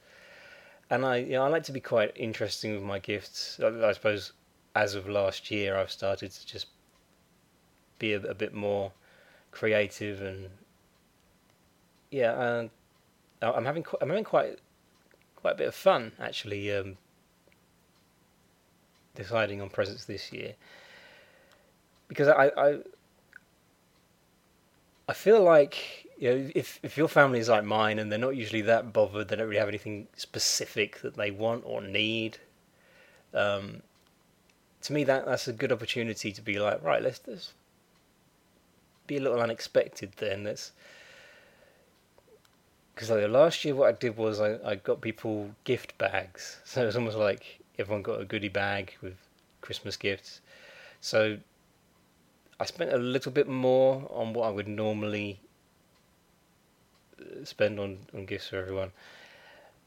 And 0.90 1.06
I, 1.06 1.18
you 1.18 1.34
know, 1.34 1.44
I 1.44 1.48
like 1.48 1.64
to 1.64 1.72
be 1.72 1.80
quite 1.80 2.12
interesting 2.16 2.74
with 2.74 2.84
my 2.84 3.00
gifts. 3.00 3.60
I, 3.64 3.68
I 3.68 3.92
suppose, 3.94 4.34
as 4.76 4.96
of 4.96 5.08
last 5.08 5.52
year, 5.52 5.78
I've 5.78 5.92
started 5.92 6.32
to 6.32 6.48
just 6.48 6.68
be 8.00 8.14
a, 8.14 8.22
a 8.22 8.34
bit 8.34 8.54
more 8.54 8.92
creative 9.52 10.22
and 10.22 10.50
yeah, 12.12 12.32
uh, 12.32 12.68
I'm 13.42 13.66
having 13.66 13.84
qu- 13.84 13.98
I'm 14.02 14.10
having 14.10 14.24
quite 14.24 14.60
quite 15.36 15.52
a 15.52 15.58
bit 15.58 15.68
of 15.68 15.76
fun 15.76 16.12
actually 16.20 16.74
um, 16.74 16.98
deciding 19.20 19.62
on 19.62 19.70
presents 19.70 20.06
this 20.06 20.32
year 20.34 20.56
because 22.10 22.28
I, 22.28 22.52
I 22.58 22.80
I 25.08 25.14
feel 25.14 25.42
like 25.42 26.08
you 26.18 26.30
know 26.30 26.52
if 26.54 26.80
if 26.84 26.98
your 26.98 27.08
family 27.08 27.40
is 27.40 27.48
like 27.48 27.64
mine 27.64 27.98
and 28.00 28.12
they're 28.12 28.20
not 28.20 28.36
usually 28.36 28.64
that 28.64 28.92
bothered, 28.92 29.30
they 29.30 29.38
don't 29.38 29.48
really 29.48 29.60
have 29.60 29.70
anything 29.70 30.08
specific 30.18 31.02
that 31.02 31.16
they 31.16 31.32
want 31.32 31.64
or 31.66 31.82
need. 31.82 32.40
Um, 33.34 33.82
to 34.82 34.94
me, 34.94 35.04
that 35.06 35.26
that's 35.26 35.48
a 35.48 35.54
good 35.54 35.72
opportunity 35.72 36.32
to 36.34 36.42
be 36.42 36.60
like, 36.60 36.84
right, 36.84 37.02
let's 37.02 37.22
let's 37.26 37.54
be 39.08 39.18
a 39.18 39.22
little 39.22 39.40
unexpected 39.40 40.12
then. 40.18 40.44
Let's 40.44 40.74
because 42.94 43.10
like, 43.10 43.28
last 43.30 43.64
year 43.64 43.76
what 43.76 43.88
I 43.88 43.92
did 43.94 44.18
was 44.18 44.42
I, 44.42 44.58
I 44.66 44.76
got 44.76 45.00
people 45.00 45.52
gift 45.64 45.98
bags, 45.98 46.60
so 46.66 46.84
it 46.84 46.86
was 46.86 46.98
almost 46.98 47.18
like 47.18 47.62
everyone 47.80 48.04
got 48.04 48.22
a 48.22 48.26
goodie 48.26 48.50
bag 48.50 48.96
with 49.02 49.16
Christmas 49.62 49.96
gifts. 49.98 50.42
So 51.02 51.38
I 52.60 52.66
spent 52.66 52.92
a 52.92 52.98
little 52.98 53.32
bit 53.32 53.48
more 53.48 54.06
on 54.12 54.34
what 54.34 54.48
I 54.48 54.50
would 54.52 54.68
normally 54.68 55.40
uh, 57.20 57.46
spend 57.46 57.80
on, 57.80 58.00
on 58.14 58.26
gifts 58.26 58.50
for 58.50 58.58
everyone. 58.58 58.92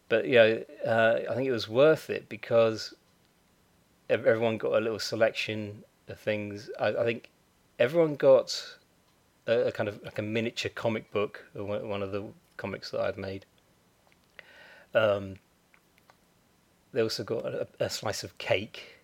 But 0.09 0.26
yeah, 0.26 0.59
uh, 0.85 1.20
I 1.31 1.35
think 1.35 1.46
it 1.46 1.52
was 1.52 1.68
worth 1.68 2.11
it 2.11 2.28
because 2.28 2.94
everyone 4.09 4.59
got 4.59 4.72
a 4.72 4.81
little 4.81 4.98
selection 4.98 5.85
of 6.09 6.18
things. 6.18 6.70
I, 6.81 6.88
I 6.88 7.05
think 7.05 7.31
everyone 7.78 8.16
got 8.16 8.76
a, 9.46 9.68
a, 9.68 9.72
kind 9.72 9.88
of 9.88 10.02
like 10.02 10.18
a 10.18 10.22
miniature 10.22 10.70
comic 10.74 11.11
book, 11.12 11.44
one 11.55 12.02
of 12.02 12.12
the 12.12 12.24
comics 12.57 12.90
that 12.90 13.00
I've 13.00 13.18
made. 13.18 13.44
Um, 14.94 15.37
they 16.92 17.02
also 17.02 17.24
got 17.24 17.44
a, 17.46 17.66
a, 17.81 17.90
slice 17.90 18.22
of 18.22 18.37
cake, 18.38 18.98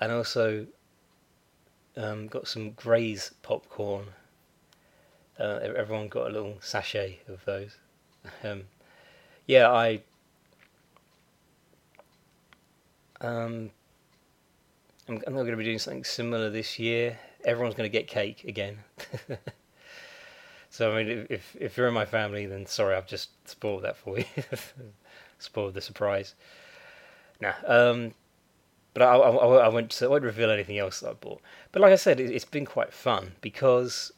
and 0.00 0.10
also 0.12 0.66
um, 1.96 2.26
got 2.28 2.48
some 2.48 2.70
Graze 2.72 3.32
popcorn. 3.42 4.06
Uh, 5.38 5.58
everyone 5.62 6.08
got 6.08 6.28
a 6.28 6.30
little 6.30 6.56
sachet 6.60 7.20
of 7.28 7.44
those. 7.44 7.76
Um, 8.42 8.64
yeah, 9.46 9.70
I. 9.70 10.00
Um, 13.20 13.70
I'm, 15.08 15.22
I'm 15.26 15.34
not 15.34 15.42
going 15.42 15.52
to 15.52 15.56
be 15.56 15.62
doing 15.64 15.78
something 15.78 16.02
similar 16.02 16.50
this 16.50 16.80
year. 16.80 17.16
Everyone's 17.44 17.76
going 17.76 17.88
to 17.88 17.92
get 17.92 18.08
cake 18.08 18.42
again. 18.42 18.78
so 20.70 20.92
I 20.92 21.04
mean, 21.04 21.26
if 21.30 21.56
if 21.60 21.76
you're 21.76 21.86
in 21.86 21.94
my 21.94 22.04
family, 22.04 22.46
then 22.46 22.66
sorry, 22.66 22.96
I've 22.96 23.06
just 23.06 23.30
spoiled 23.48 23.84
that 23.84 23.96
for 23.96 24.18
you. 24.18 24.24
spoiled 25.38 25.74
the 25.74 25.80
surprise. 25.80 26.34
Nah, 27.40 27.54
um, 27.66 28.14
but 28.94 29.02
I, 29.02 29.14
I, 29.14 29.28
I 29.28 29.68
won't 29.68 30.02
I 30.02 30.06
won't 30.06 30.24
reveal 30.24 30.50
anything 30.50 30.78
else 30.78 31.00
that 31.00 31.10
I 31.10 31.12
bought. 31.12 31.40
But 31.72 31.82
like 31.82 31.92
I 31.92 31.96
said, 31.96 32.18
it, 32.20 32.30
it's 32.30 32.44
been 32.44 32.64
quite 32.64 32.92
fun 32.92 33.32
because 33.40 34.12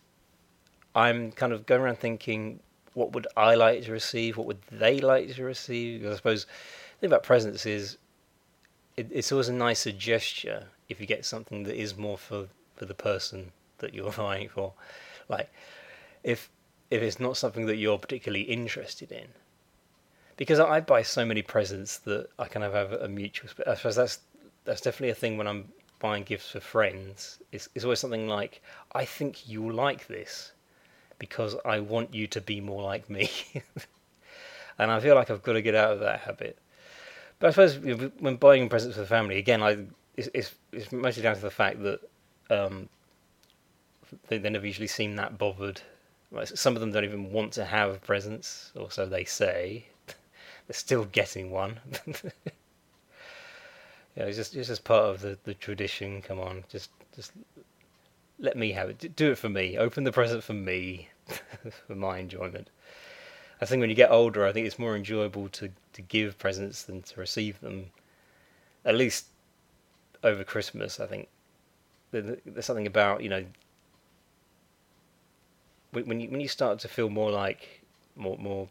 I'm 0.95 1.33
kind 1.33 1.53
of 1.53 1.67
going 1.67 1.81
around 1.81 1.99
thinking, 1.99 2.61
what 2.95 3.13
would 3.13 3.27
I 3.37 3.55
like 3.55 3.85
to 3.85 3.93
receive? 3.93 4.37
What 4.37 4.47
would 4.47 4.63
they 4.71 5.01
like 5.01 5.35
to 5.35 5.45
receive? 5.45 6.01
Because 6.01 6.15
I 6.15 6.17
suppose 6.17 6.45
the 6.45 7.01
thing 7.01 7.11
about 7.11 7.23
presents 7.23 7.67
is 7.67 7.99
it, 8.97 9.09
it's 9.11 9.33
always 9.33 9.49
a 9.49 9.53
nicer 9.53 9.93
gesture 9.93 10.67
if 10.89 11.01
you 11.01 11.07
get 11.07 11.25
something 11.25 11.63
that 11.65 11.77
is 11.77 11.97
more 11.97 12.19
for, 12.19 12.49
for 12.77 12.85
the 12.85 12.95
person 12.95 13.53
that 13.79 13.95
you're 13.95 14.13
buying 14.17 14.49
for. 14.49 14.73
Like 15.29 15.51
if 16.25 16.51
if 16.91 17.03
it's 17.03 17.21
not 17.21 17.37
something 17.37 17.67
that 17.67 17.77
you're 17.77 17.99
particularly 17.99 18.45
interested 18.45 19.13
in. 19.13 19.29
Because 20.39 20.61
I 20.61 20.81
buy 20.81 21.03
so 21.03 21.27
many 21.27 21.43
presents 21.43 21.99
that 21.99 22.31
I 22.39 22.47
kind 22.47 22.65
of 22.65 22.73
have 22.73 22.93
a 22.93 23.09
mutual. 23.09 23.51
I 23.67 23.75
suppose 23.75 23.97
that's 23.97 24.21
that's 24.65 24.81
definitely 24.81 25.11
a 25.11 25.15
thing 25.15 25.37
when 25.37 25.47
I'm 25.47 25.69
buying 25.99 26.23
gifts 26.23 26.51
for 26.51 26.61
friends. 26.61 27.39
It's, 27.53 27.69
it's 27.75 27.85
always 27.85 27.99
something 27.99 28.29
like, 28.29 28.63
I 28.93 29.05
think 29.05 29.49
you'll 29.49 29.75
like 29.75 30.07
this 30.07 30.53
because 31.19 31.57
I 31.65 31.81
want 31.81 32.15
you 32.15 32.27
to 32.29 32.41
be 32.41 32.61
more 32.61 32.83
like 32.83 33.11
me. 33.11 33.31
and 34.79 34.91
I 34.91 35.01
feel 35.01 35.15
like 35.15 35.31
I've 35.31 35.43
got 35.43 35.55
to 35.55 35.63
get 35.63 35.75
out 35.75 35.93
of 35.93 36.01
that 36.01 36.21
habit. 36.21 36.59
But 37.39 37.49
I 37.49 37.51
suppose 37.51 38.11
when 38.19 38.37
buying 38.37 38.69
presents 38.69 38.97
for 38.97 39.03
the 39.03 39.09
family, 39.09 39.39
again, 39.39 39.63
I 39.63 39.79
it's, 40.17 40.29
it's, 40.73 40.93
mostly 40.93 41.23
down 41.23 41.37
to 41.37 41.41
the 41.41 41.51
fact 41.51 41.81
that 41.83 42.01
um, 42.51 42.89
they, 44.27 44.39
they 44.39 44.51
never 44.51 44.67
usually 44.67 44.89
seem 44.89 45.15
that 45.17 45.39
bothered. 45.39 45.81
Some 46.45 46.75
of 46.75 46.81
them 46.81 46.91
don't 46.91 47.05
even 47.05 47.31
want 47.31 47.53
to 47.53 47.65
have 47.65 48.03
presents, 48.03 48.73
or 48.75 48.91
so 48.91 49.07
they 49.07 49.25
say. 49.25 49.87
Still 50.71 51.05
getting 51.07 51.51
one. 51.51 51.81
yeah, 54.17 54.25
it's 54.25 54.37
just 54.37 54.55
it's 54.55 54.69
just 54.69 54.85
part 54.85 55.05
of 55.05 55.21
the, 55.21 55.39
the 55.45 55.55
tradition. 55.55 56.21
Come 56.21 56.41
on, 56.41 56.65
just 56.69 56.91
just 57.17 57.33
let 58.39 58.57
me 58.57 58.73
have 58.73 58.91
it. 58.91 59.17
Do 59.17 59.33
it 59.33 59.39
for 59.39 59.49
me. 59.49 59.79
Open 59.79 60.05
the 60.05 60.13
present 60.13 60.45
for 60.45 60.53
me, 60.53 61.09
for 61.87 61.95
my 61.95 62.19
enjoyment. 62.19 62.69
I 63.61 63.65
think 63.65 63.81
when 63.81 63.91
you 63.91 63.97
get 63.97 64.11
older, 64.11 64.47
I 64.47 64.53
think 64.53 64.67
it's 64.67 64.79
more 64.79 64.95
enjoyable 64.95 65.49
to, 65.49 65.71
to 65.95 66.03
give 66.03 66.39
presents 66.39 66.85
than 66.85 67.03
to 67.03 67.21
receive 67.21 67.61
them. 67.61 67.87
At 68.85 68.95
least 68.95 69.27
over 70.23 70.45
Christmas, 70.45 71.01
I 71.01 71.07
think 71.07 71.29
there's 72.11 72.65
something 72.65 72.87
about 72.87 73.23
you 73.23 73.29
know 73.29 73.45
when 75.93 76.21
you 76.21 76.31
when 76.31 76.41
you 76.41 76.49
start 76.49 76.79
to 76.81 76.89
feel 76.89 77.09
more 77.09 77.31
like 77.31 77.83
more 78.17 78.37
more 78.39 78.69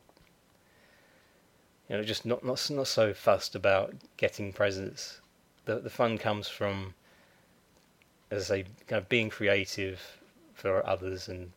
you 1.89 1.97
know 1.97 2.04
just 2.04 2.26
not 2.26 2.43
not 2.43 2.69
not 2.69 2.88
so 2.88 3.13
fussed 3.13 3.56
about 3.56 3.93
getting 4.17 4.54
presents. 4.54 5.21
The 5.65 5.80
the 5.80 5.89
fun 5.89 6.17
comes 6.17 6.47
from 6.47 6.93
as 8.32 8.52
I 8.52 8.62
say 8.62 8.65
kind 8.88 9.02
of 9.02 9.10
being 9.10 9.30
creative 9.30 10.02
for 10.54 10.86
others 10.88 11.28
and 11.28 11.52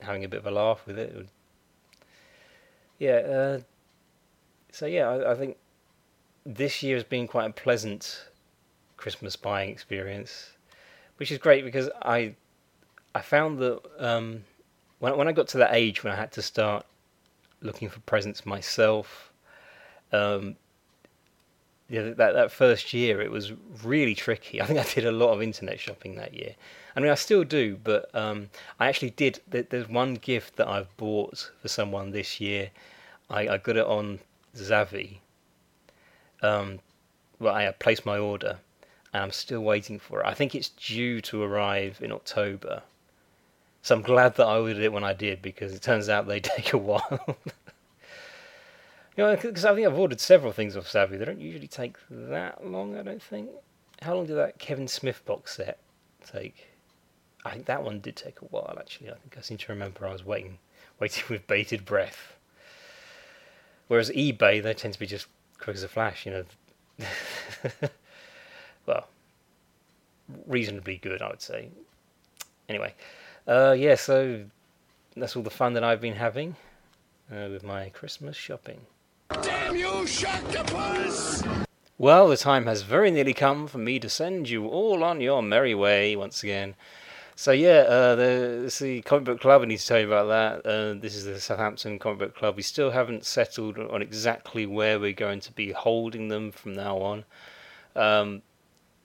having 0.00 0.24
a 0.24 0.28
bit 0.28 0.38
of 0.38 0.46
a 0.46 0.50
laugh 0.50 0.86
with 0.86 0.98
it. 0.98 1.28
Yeah. 2.98 3.12
Uh, 3.12 3.60
so 4.72 4.86
yeah, 4.86 5.08
I, 5.08 5.32
I 5.32 5.34
think 5.34 5.56
this 6.44 6.82
year 6.82 6.96
has 6.96 7.04
been 7.04 7.26
quite 7.26 7.46
a 7.46 7.52
pleasant 7.52 8.24
Christmas 8.96 9.36
buying 9.36 9.70
experience, 9.70 10.52
which 11.16 11.30
is 11.30 11.38
great 11.38 11.64
because 11.64 11.90
I 12.02 12.34
I 13.14 13.20
found 13.20 13.58
that 13.60 13.80
um, 13.98 14.44
when 14.98 15.16
when 15.16 15.28
I 15.28 15.32
got 15.32 15.48
to 15.48 15.58
that 15.58 15.74
age 15.74 16.02
when 16.02 16.12
I 16.12 16.16
had 16.16 16.32
to 16.32 16.42
start 16.42 16.86
looking 17.60 17.88
for 17.88 18.00
presents 18.00 18.44
myself, 18.44 19.30
um, 20.14 20.56
that 21.90 22.16
that 22.16 22.50
first 22.50 22.92
year 22.92 23.20
it 23.20 23.30
was 23.30 23.52
really 23.82 24.14
tricky. 24.14 24.60
I 24.62 24.66
think 24.66 24.78
I 24.78 24.84
did 24.84 25.04
a 25.04 25.12
lot 25.12 25.32
of 25.32 25.42
internet 25.42 25.78
shopping 25.80 26.14
that 26.16 26.34
year. 26.34 26.54
I 26.96 27.00
mean, 27.00 27.10
I 27.10 27.16
still 27.16 27.44
do, 27.44 27.78
but 27.82 28.14
um, 28.14 28.50
I 28.78 28.88
actually 28.88 29.10
did. 29.10 29.40
There's 29.48 29.88
one 29.88 30.14
gift 30.14 30.56
that 30.56 30.68
I've 30.68 30.96
bought 30.96 31.50
for 31.60 31.68
someone 31.68 32.12
this 32.12 32.40
year. 32.40 32.70
I, 33.28 33.48
I 33.48 33.58
got 33.58 33.76
it 33.76 33.86
on 33.86 34.20
Zavvi. 34.56 35.18
Um, 36.42 36.78
well, 37.40 37.54
I 37.54 37.70
placed 37.72 38.06
my 38.06 38.18
order, 38.18 38.58
and 39.12 39.24
I'm 39.24 39.32
still 39.32 39.62
waiting 39.62 39.98
for 39.98 40.20
it. 40.20 40.26
I 40.26 40.34
think 40.34 40.54
it's 40.54 40.68
due 40.68 41.20
to 41.22 41.42
arrive 41.42 41.98
in 42.00 42.12
October. 42.12 42.82
So 43.82 43.96
I'm 43.96 44.02
glad 44.02 44.36
that 44.36 44.46
I 44.46 44.58
ordered 44.58 44.78
it 44.78 44.92
when 44.92 45.04
I 45.04 45.12
did 45.12 45.42
because 45.42 45.74
it 45.74 45.82
turns 45.82 46.08
out 46.08 46.26
they 46.26 46.40
take 46.56 46.72
a 46.72 46.78
while. 46.78 47.36
You 49.16 49.24
know, 49.24 49.36
because 49.36 49.64
I 49.64 49.74
think 49.74 49.86
I've 49.86 49.98
ordered 49.98 50.20
several 50.20 50.52
things 50.52 50.76
off 50.76 50.86
Zavvi. 50.86 51.18
They 51.18 51.24
don't 51.24 51.40
usually 51.40 51.68
take 51.68 51.96
that 52.10 52.66
long. 52.66 52.96
I 52.96 53.02
don't 53.02 53.22
think. 53.22 53.50
How 54.02 54.14
long 54.14 54.26
did 54.26 54.36
that 54.36 54.58
Kevin 54.58 54.88
Smith 54.88 55.24
box 55.24 55.56
set 55.56 55.78
take? 56.26 56.66
I 57.44 57.52
think 57.52 57.66
that 57.66 57.84
one 57.84 58.00
did 58.00 58.16
take 58.16 58.40
a 58.40 58.46
while. 58.46 58.76
Actually, 58.78 59.10
I 59.10 59.14
think 59.14 59.36
I 59.38 59.40
seem 59.40 59.58
to 59.58 59.72
remember 59.72 60.06
I 60.06 60.12
was 60.12 60.24
waiting, 60.24 60.58
waiting 60.98 61.24
with 61.30 61.46
bated 61.46 61.84
breath. 61.84 62.36
Whereas 63.86 64.10
eBay, 64.10 64.62
they 64.62 64.74
tend 64.74 64.94
to 64.94 64.98
be 64.98 65.06
just 65.06 65.26
quick 65.58 65.76
as 65.76 65.82
a 65.82 65.88
flash. 65.88 66.26
You 66.26 66.32
know. 66.32 67.08
well, 68.86 69.06
reasonably 70.46 70.96
good, 70.96 71.22
I 71.22 71.28
would 71.28 71.42
say. 71.42 71.68
Anyway, 72.68 72.94
Uh, 73.46 73.74
yeah, 73.76 73.94
so 73.94 74.44
that's 75.16 75.36
all 75.36 75.42
the 75.42 75.50
fun 75.50 75.74
that 75.74 75.84
I've 75.84 76.00
been 76.00 76.14
having 76.14 76.56
uh, 77.30 77.48
with 77.50 77.62
my 77.62 77.90
Christmas 77.90 78.36
shopping. 78.36 78.80
Damn 79.64 79.76
you! 79.76 80.06
Well, 81.96 82.28
the 82.28 82.36
time 82.36 82.66
has 82.66 82.82
very 82.82 83.10
nearly 83.10 83.32
come 83.32 83.66
for 83.66 83.78
me 83.78 83.98
to 83.98 84.10
send 84.10 84.50
you 84.50 84.66
all 84.66 85.02
on 85.02 85.22
your 85.22 85.42
merry 85.42 85.74
way 85.74 86.14
once 86.16 86.42
again. 86.42 86.74
So 87.34 87.50
yeah, 87.52 87.86
uh, 87.88 88.14
the, 88.14 88.24
is 88.66 88.78
the 88.78 89.00
comic 89.02 89.24
book 89.24 89.40
club. 89.40 89.62
I 89.62 89.64
need 89.64 89.78
to 89.78 89.86
tell 89.86 90.00
you 90.00 90.06
about 90.12 90.26
that. 90.26 90.70
Uh, 90.70 91.00
this 91.00 91.16
is 91.16 91.24
the 91.24 91.40
Southampton 91.40 91.98
Comic 91.98 92.18
Book 92.18 92.36
Club. 92.36 92.56
We 92.56 92.62
still 92.62 92.90
haven't 92.90 93.24
settled 93.24 93.78
on 93.78 94.02
exactly 94.02 94.66
where 94.66 95.00
we're 95.00 95.12
going 95.12 95.40
to 95.40 95.52
be 95.52 95.72
holding 95.72 96.28
them 96.28 96.52
from 96.52 96.74
now 96.74 96.98
on. 96.98 97.24
Um, 97.96 98.42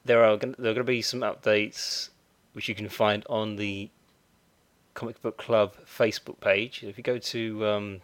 there 0.03 0.25
are 0.25 0.35
there 0.35 0.71
are 0.71 0.73
going 0.73 0.75
to 0.75 0.83
be 0.83 1.01
some 1.01 1.21
updates 1.21 2.09
which 2.51 2.67
you 2.67 2.75
can 2.75 2.89
find 2.89 3.25
on 3.29 3.55
the 3.55 3.89
Comic 4.93 5.21
Book 5.21 5.37
Club 5.37 5.75
Facebook 5.85 6.41
page. 6.41 6.83
If 6.83 6.97
you 6.97 7.03
go 7.03 7.17
to 7.17 7.65
um, 7.65 8.01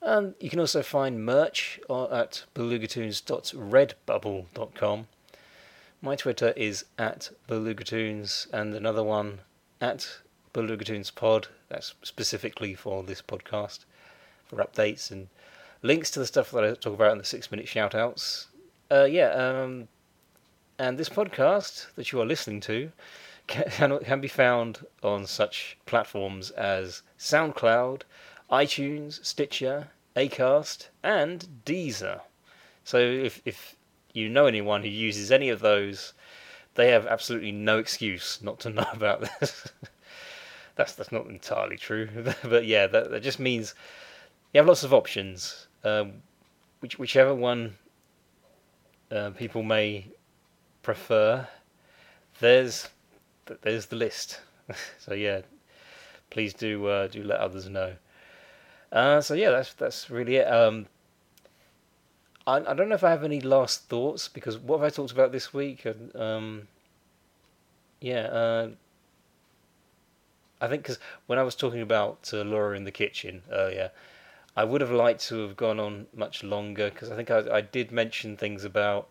And 0.00 0.34
you 0.40 0.48
can 0.50 0.60
also 0.60 0.82
find 0.82 1.24
merch 1.24 1.80
at 1.90 2.44
belugatoons.redbubble.com. 2.54 5.06
My 6.02 6.14
Twitter 6.14 6.52
is 6.56 6.84
at 6.98 7.30
belugatoons 7.48 8.52
and 8.52 8.74
another 8.74 9.02
one 9.02 9.40
at 9.80 10.18
belugatoonspod. 10.54 11.46
That's 11.68 11.94
specifically 12.02 12.74
for 12.74 13.02
this 13.02 13.22
podcast 13.22 13.86
for 14.44 14.56
updates 14.56 15.10
and 15.10 15.28
links 15.82 16.10
to 16.12 16.20
the 16.20 16.26
stuff 16.26 16.52
that 16.52 16.64
I 16.64 16.74
talk 16.74 16.94
about 16.94 17.12
in 17.12 17.18
the 17.18 17.24
six 17.24 17.50
minute 17.50 17.66
shoutouts. 17.66 18.46
Uh, 18.90 19.04
yeah, 19.04 19.30
um, 19.30 19.88
and 20.78 20.98
this 20.98 21.08
podcast 21.08 21.94
that 21.94 22.12
you 22.12 22.20
are 22.20 22.26
listening 22.26 22.60
to 22.60 22.92
can, 23.46 23.98
can 24.00 24.20
be 24.20 24.28
found 24.28 24.84
on 25.02 25.26
such 25.26 25.78
platforms 25.86 26.50
as 26.50 27.02
SoundCloud, 27.18 28.02
iTunes, 28.50 29.24
Stitcher, 29.24 29.88
Acast, 30.16 30.88
and 31.02 31.46
Deezer. 31.64 32.20
So 32.84 32.98
if 32.98 33.40
if 33.44 33.76
you 34.12 34.28
know 34.28 34.46
anyone 34.46 34.82
who 34.82 34.88
uses 34.88 35.30
any 35.30 35.48
of 35.48 35.60
those, 35.60 36.12
they 36.74 36.90
have 36.90 37.06
absolutely 37.06 37.52
no 37.52 37.78
excuse 37.78 38.40
not 38.42 38.58
to 38.60 38.70
know 38.78 38.86
about 38.92 39.20
this. 39.40 39.68
that's 40.76 40.94
that's 40.94 41.12
not 41.12 41.26
entirely 41.26 41.76
true, 41.76 42.08
but 42.44 42.66
yeah, 42.66 42.86
that, 42.86 43.10
that 43.10 43.22
just 43.22 43.38
means 43.38 43.74
you 44.52 44.58
have 44.58 44.66
lots 44.66 44.84
of 44.84 44.94
options. 44.94 45.66
Um, 45.84 46.22
which 46.80 46.98
whichever 46.98 47.34
one 47.34 47.76
uh, 49.10 49.30
people 49.30 49.62
may 49.62 50.06
prefer, 50.86 51.48
there's 52.38 52.88
there's 53.62 53.86
the 53.86 53.96
list. 53.96 54.40
so 54.98 55.14
yeah, 55.14 55.40
please 56.30 56.54
do 56.54 56.86
uh, 56.86 57.08
do 57.08 57.24
let 57.24 57.40
others 57.40 57.68
know. 57.68 57.96
Uh, 58.92 59.20
so 59.20 59.34
yeah, 59.34 59.50
that's 59.50 59.74
that's 59.74 60.08
really 60.10 60.36
it. 60.36 60.46
Um, 60.46 60.86
I 62.46 62.58
I 62.58 62.74
don't 62.74 62.88
know 62.88 62.94
if 62.94 63.02
I 63.02 63.10
have 63.10 63.24
any 63.24 63.40
last 63.40 63.88
thoughts 63.88 64.28
because 64.28 64.58
what 64.58 64.78
have 64.78 64.86
I 64.86 64.90
talked 64.90 65.10
about 65.10 65.32
this 65.32 65.52
week? 65.52 65.84
Um, 66.14 66.68
yeah, 68.00 68.26
uh, 68.26 68.68
I 70.60 70.68
think 70.68 70.84
because 70.84 71.00
when 71.26 71.40
I 71.40 71.42
was 71.42 71.56
talking 71.56 71.80
about 71.80 72.30
uh, 72.32 72.44
Laura 72.44 72.76
in 72.76 72.84
the 72.84 72.92
kitchen 72.92 73.42
earlier, 73.50 73.90
I 74.56 74.62
would 74.62 74.82
have 74.82 74.92
liked 74.92 75.26
to 75.30 75.40
have 75.40 75.56
gone 75.56 75.80
on 75.80 76.06
much 76.14 76.44
longer 76.44 76.90
because 76.90 77.10
I 77.10 77.16
think 77.16 77.32
I, 77.32 77.56
I 77.56 77.60
did 77.60 77.90
mention 77.90 78.36
things 78.36 78.62
about 78.62 79.10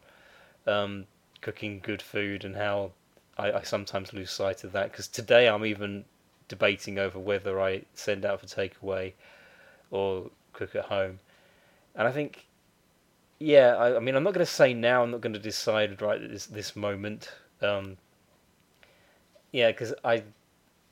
um, 0.66 1.08
cooking 1.46 1.80
good 1.84 2.02
food 2.02 2.44
and 2.44 2.56
how 2.56 2.92
I, 3.38 3.52
I 3.52 3.62
sometimes 3.62 4.14
lose 4.14 4.32
sight 4.32 4.64
of 4.64 4.72
that. 4.72 4.92
Because 4.92 5.08
today 5.08 5.48
I'm 5.48 5.64
even 5.64 6.04
debating 6.48 6.98
over 6.98 7.20
whether 7.20 7.62
I 7.62 7.84
send 7.94 8.26
out 8.26 8.42
for 8.42 8.48
takeaway 8.48 9.14
or 9.92 10.32
cook 10.54 10.76
at 10.76 10.86
home. 10.86 11.20
And 11.94 12.08
I 12.08 12.12
think, 12.12 12.48
yeah, 13.38 13.76
I, 13.76 13.98
I 13.98 14.00
mean, 14.00 14.16
I'm 14.16 14.24
not 14.24 14.34
going 14.34 14.46
to 14.46 14.52
say 14.52 14.74
now. 14.74 15.04
I'm 15.04 15.12
not 15.12 15.22
going 15.22 15.34
to 15.34 15.40
decide 15.40 16.02
right 16.02 16.20
at 16.20 16.32
this 16.32 16.48
this 16.48 16.76
moment. 16.76 17.32
Um, 17.62 17.98
yeah, 19.52 19.70
because 19.70 19.94
I 20.04 20.24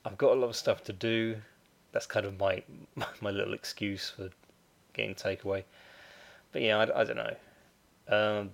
I've 0.04 0.16
got 0.18 0.36
a 0.36 0.38
lot 0.40 0.50
of 0.50 0.56
stuff 0.56 0.84
to 0.84 0.92
do. 0.92 1.36
That's 1.90 2.06
kind 2.06 2.26
of 2.26 2.38
my 2.38 2.62
my 3.20 3.30
little 3.30 3.54
excuse 3.54 4.10
for 4.10 4.30
getting 4.92 5.16
takeaway. 5.16 5.64
But 6.52 6.62
yeah, 6.62 6.78
I, 6.78 7.00
I 7.00 7.04
don't 7.04 7.16
know. 7.16 7.36
Um, 8.06 8.50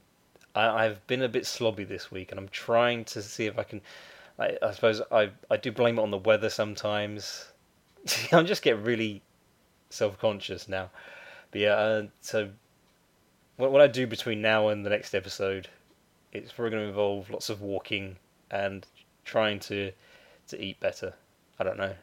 I, 0.54 0.84
I've 0.86 1.06
been 1.06 1.22
a 1.22 1.28
bit 1.28 1.44
slobby 1.44 1.86
this 1.86 2.10
week, 2.10 2.30
and 2.30 2.38
I'm 2.38 2.48
trying 2.48 3.04
to 3.06 3.22
see 3.22 3.46
if 3.46 3.58
I 3.58 3.62
can. 3.62 3.80
I, 4.38 4.56
I 4.62 4.72
suppose 4.72 5.02
I 5.10 5.30
I 5.50 5.56
do 5.56 5.72
blame 5.72 5.98
it 5.98 6.02
on 6.02 6.10
the 6.10 6.18
weather 6.18 6.50
sometimes. 6.50 7.46
I'm 8.32 8.46
just 8.46 8.62
getting 8.62 8.84
really 8.84 9.22
self 9.90 10.18
conscious 10.18 10.68
now. 10.68 10.90
But 11.50 11.60
yeah, 11.60 11.74
uh, 11.74 12.06
so 12.20 12.50
what, 13.56 13.72
what 13.72 13.80
I 13.80 13.86
do 13.86 14.06
between 14.06 14.40
now 14.40 14.68
and 14.68 14.86
the 14.86 14.90
next 14.90 15.14
episode, 15.14 15.68
it's 16.32 16.52
probably 16.52 16.70
going 16.70 16.82
to 16.84 16.88
involve 16.88 17.30
lots 17.30 17.50
of 17.50 17.60
walking 17.60 18.16
and 18.50 18.86
trying 19.24 19.60
to 19.60 19.92
to 20.48 20.62
eat 20.62 20.80
better. 20.80 21.14
I 21.58 21.64
don't 21.64 21.78
know. 21.78 21.94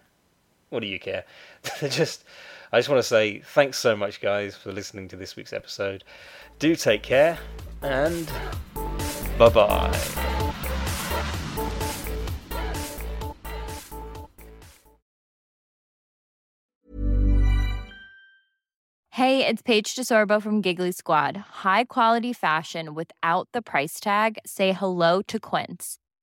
What 0.70 0.82
do 0.82 0.88
you 0.88 1.00
care? 1.00 1.24
just 1.90 2.24
I 2.72 2.80
just 2.80 2.90
want 2.90 3.00
to 3.00 3.08
say 3.08 3.40
thanks 3.40 3.78
so 3.78 3.96
much, 3.96 4.22
guys, 4.22 4.56
for 4.56 4.72
listening 4.72 5.08
to 5.10 5.16
this 5.16 5.36
week's 5.36 5.54
episode. 5.54 6.04
Do 6.60 6.76
take 6.76 7.04
care 7.04 7.38
and 7.82 8.30
bye 9.38 9.50
bye. 9.50 10.38
Hey, 19.12 19.48
it's 19.48 19.64
Paige 19.64 19.96
DeSorbo 19.96 20.40
from 20.40 20.62
Giggly 20.62 20.92
Squad. 20.92 21.38
High 21.66 21.86
quality 21.86 22.34
fashion 22.34 22.94
without 22.94 23.50
the 23.52 23.64
price 23.64 24.00
tag? 24.00 24.38
Say 24.46 24.74
hello 24.74 25.24
to 25.24 25.40
Quince. 25.40 25.98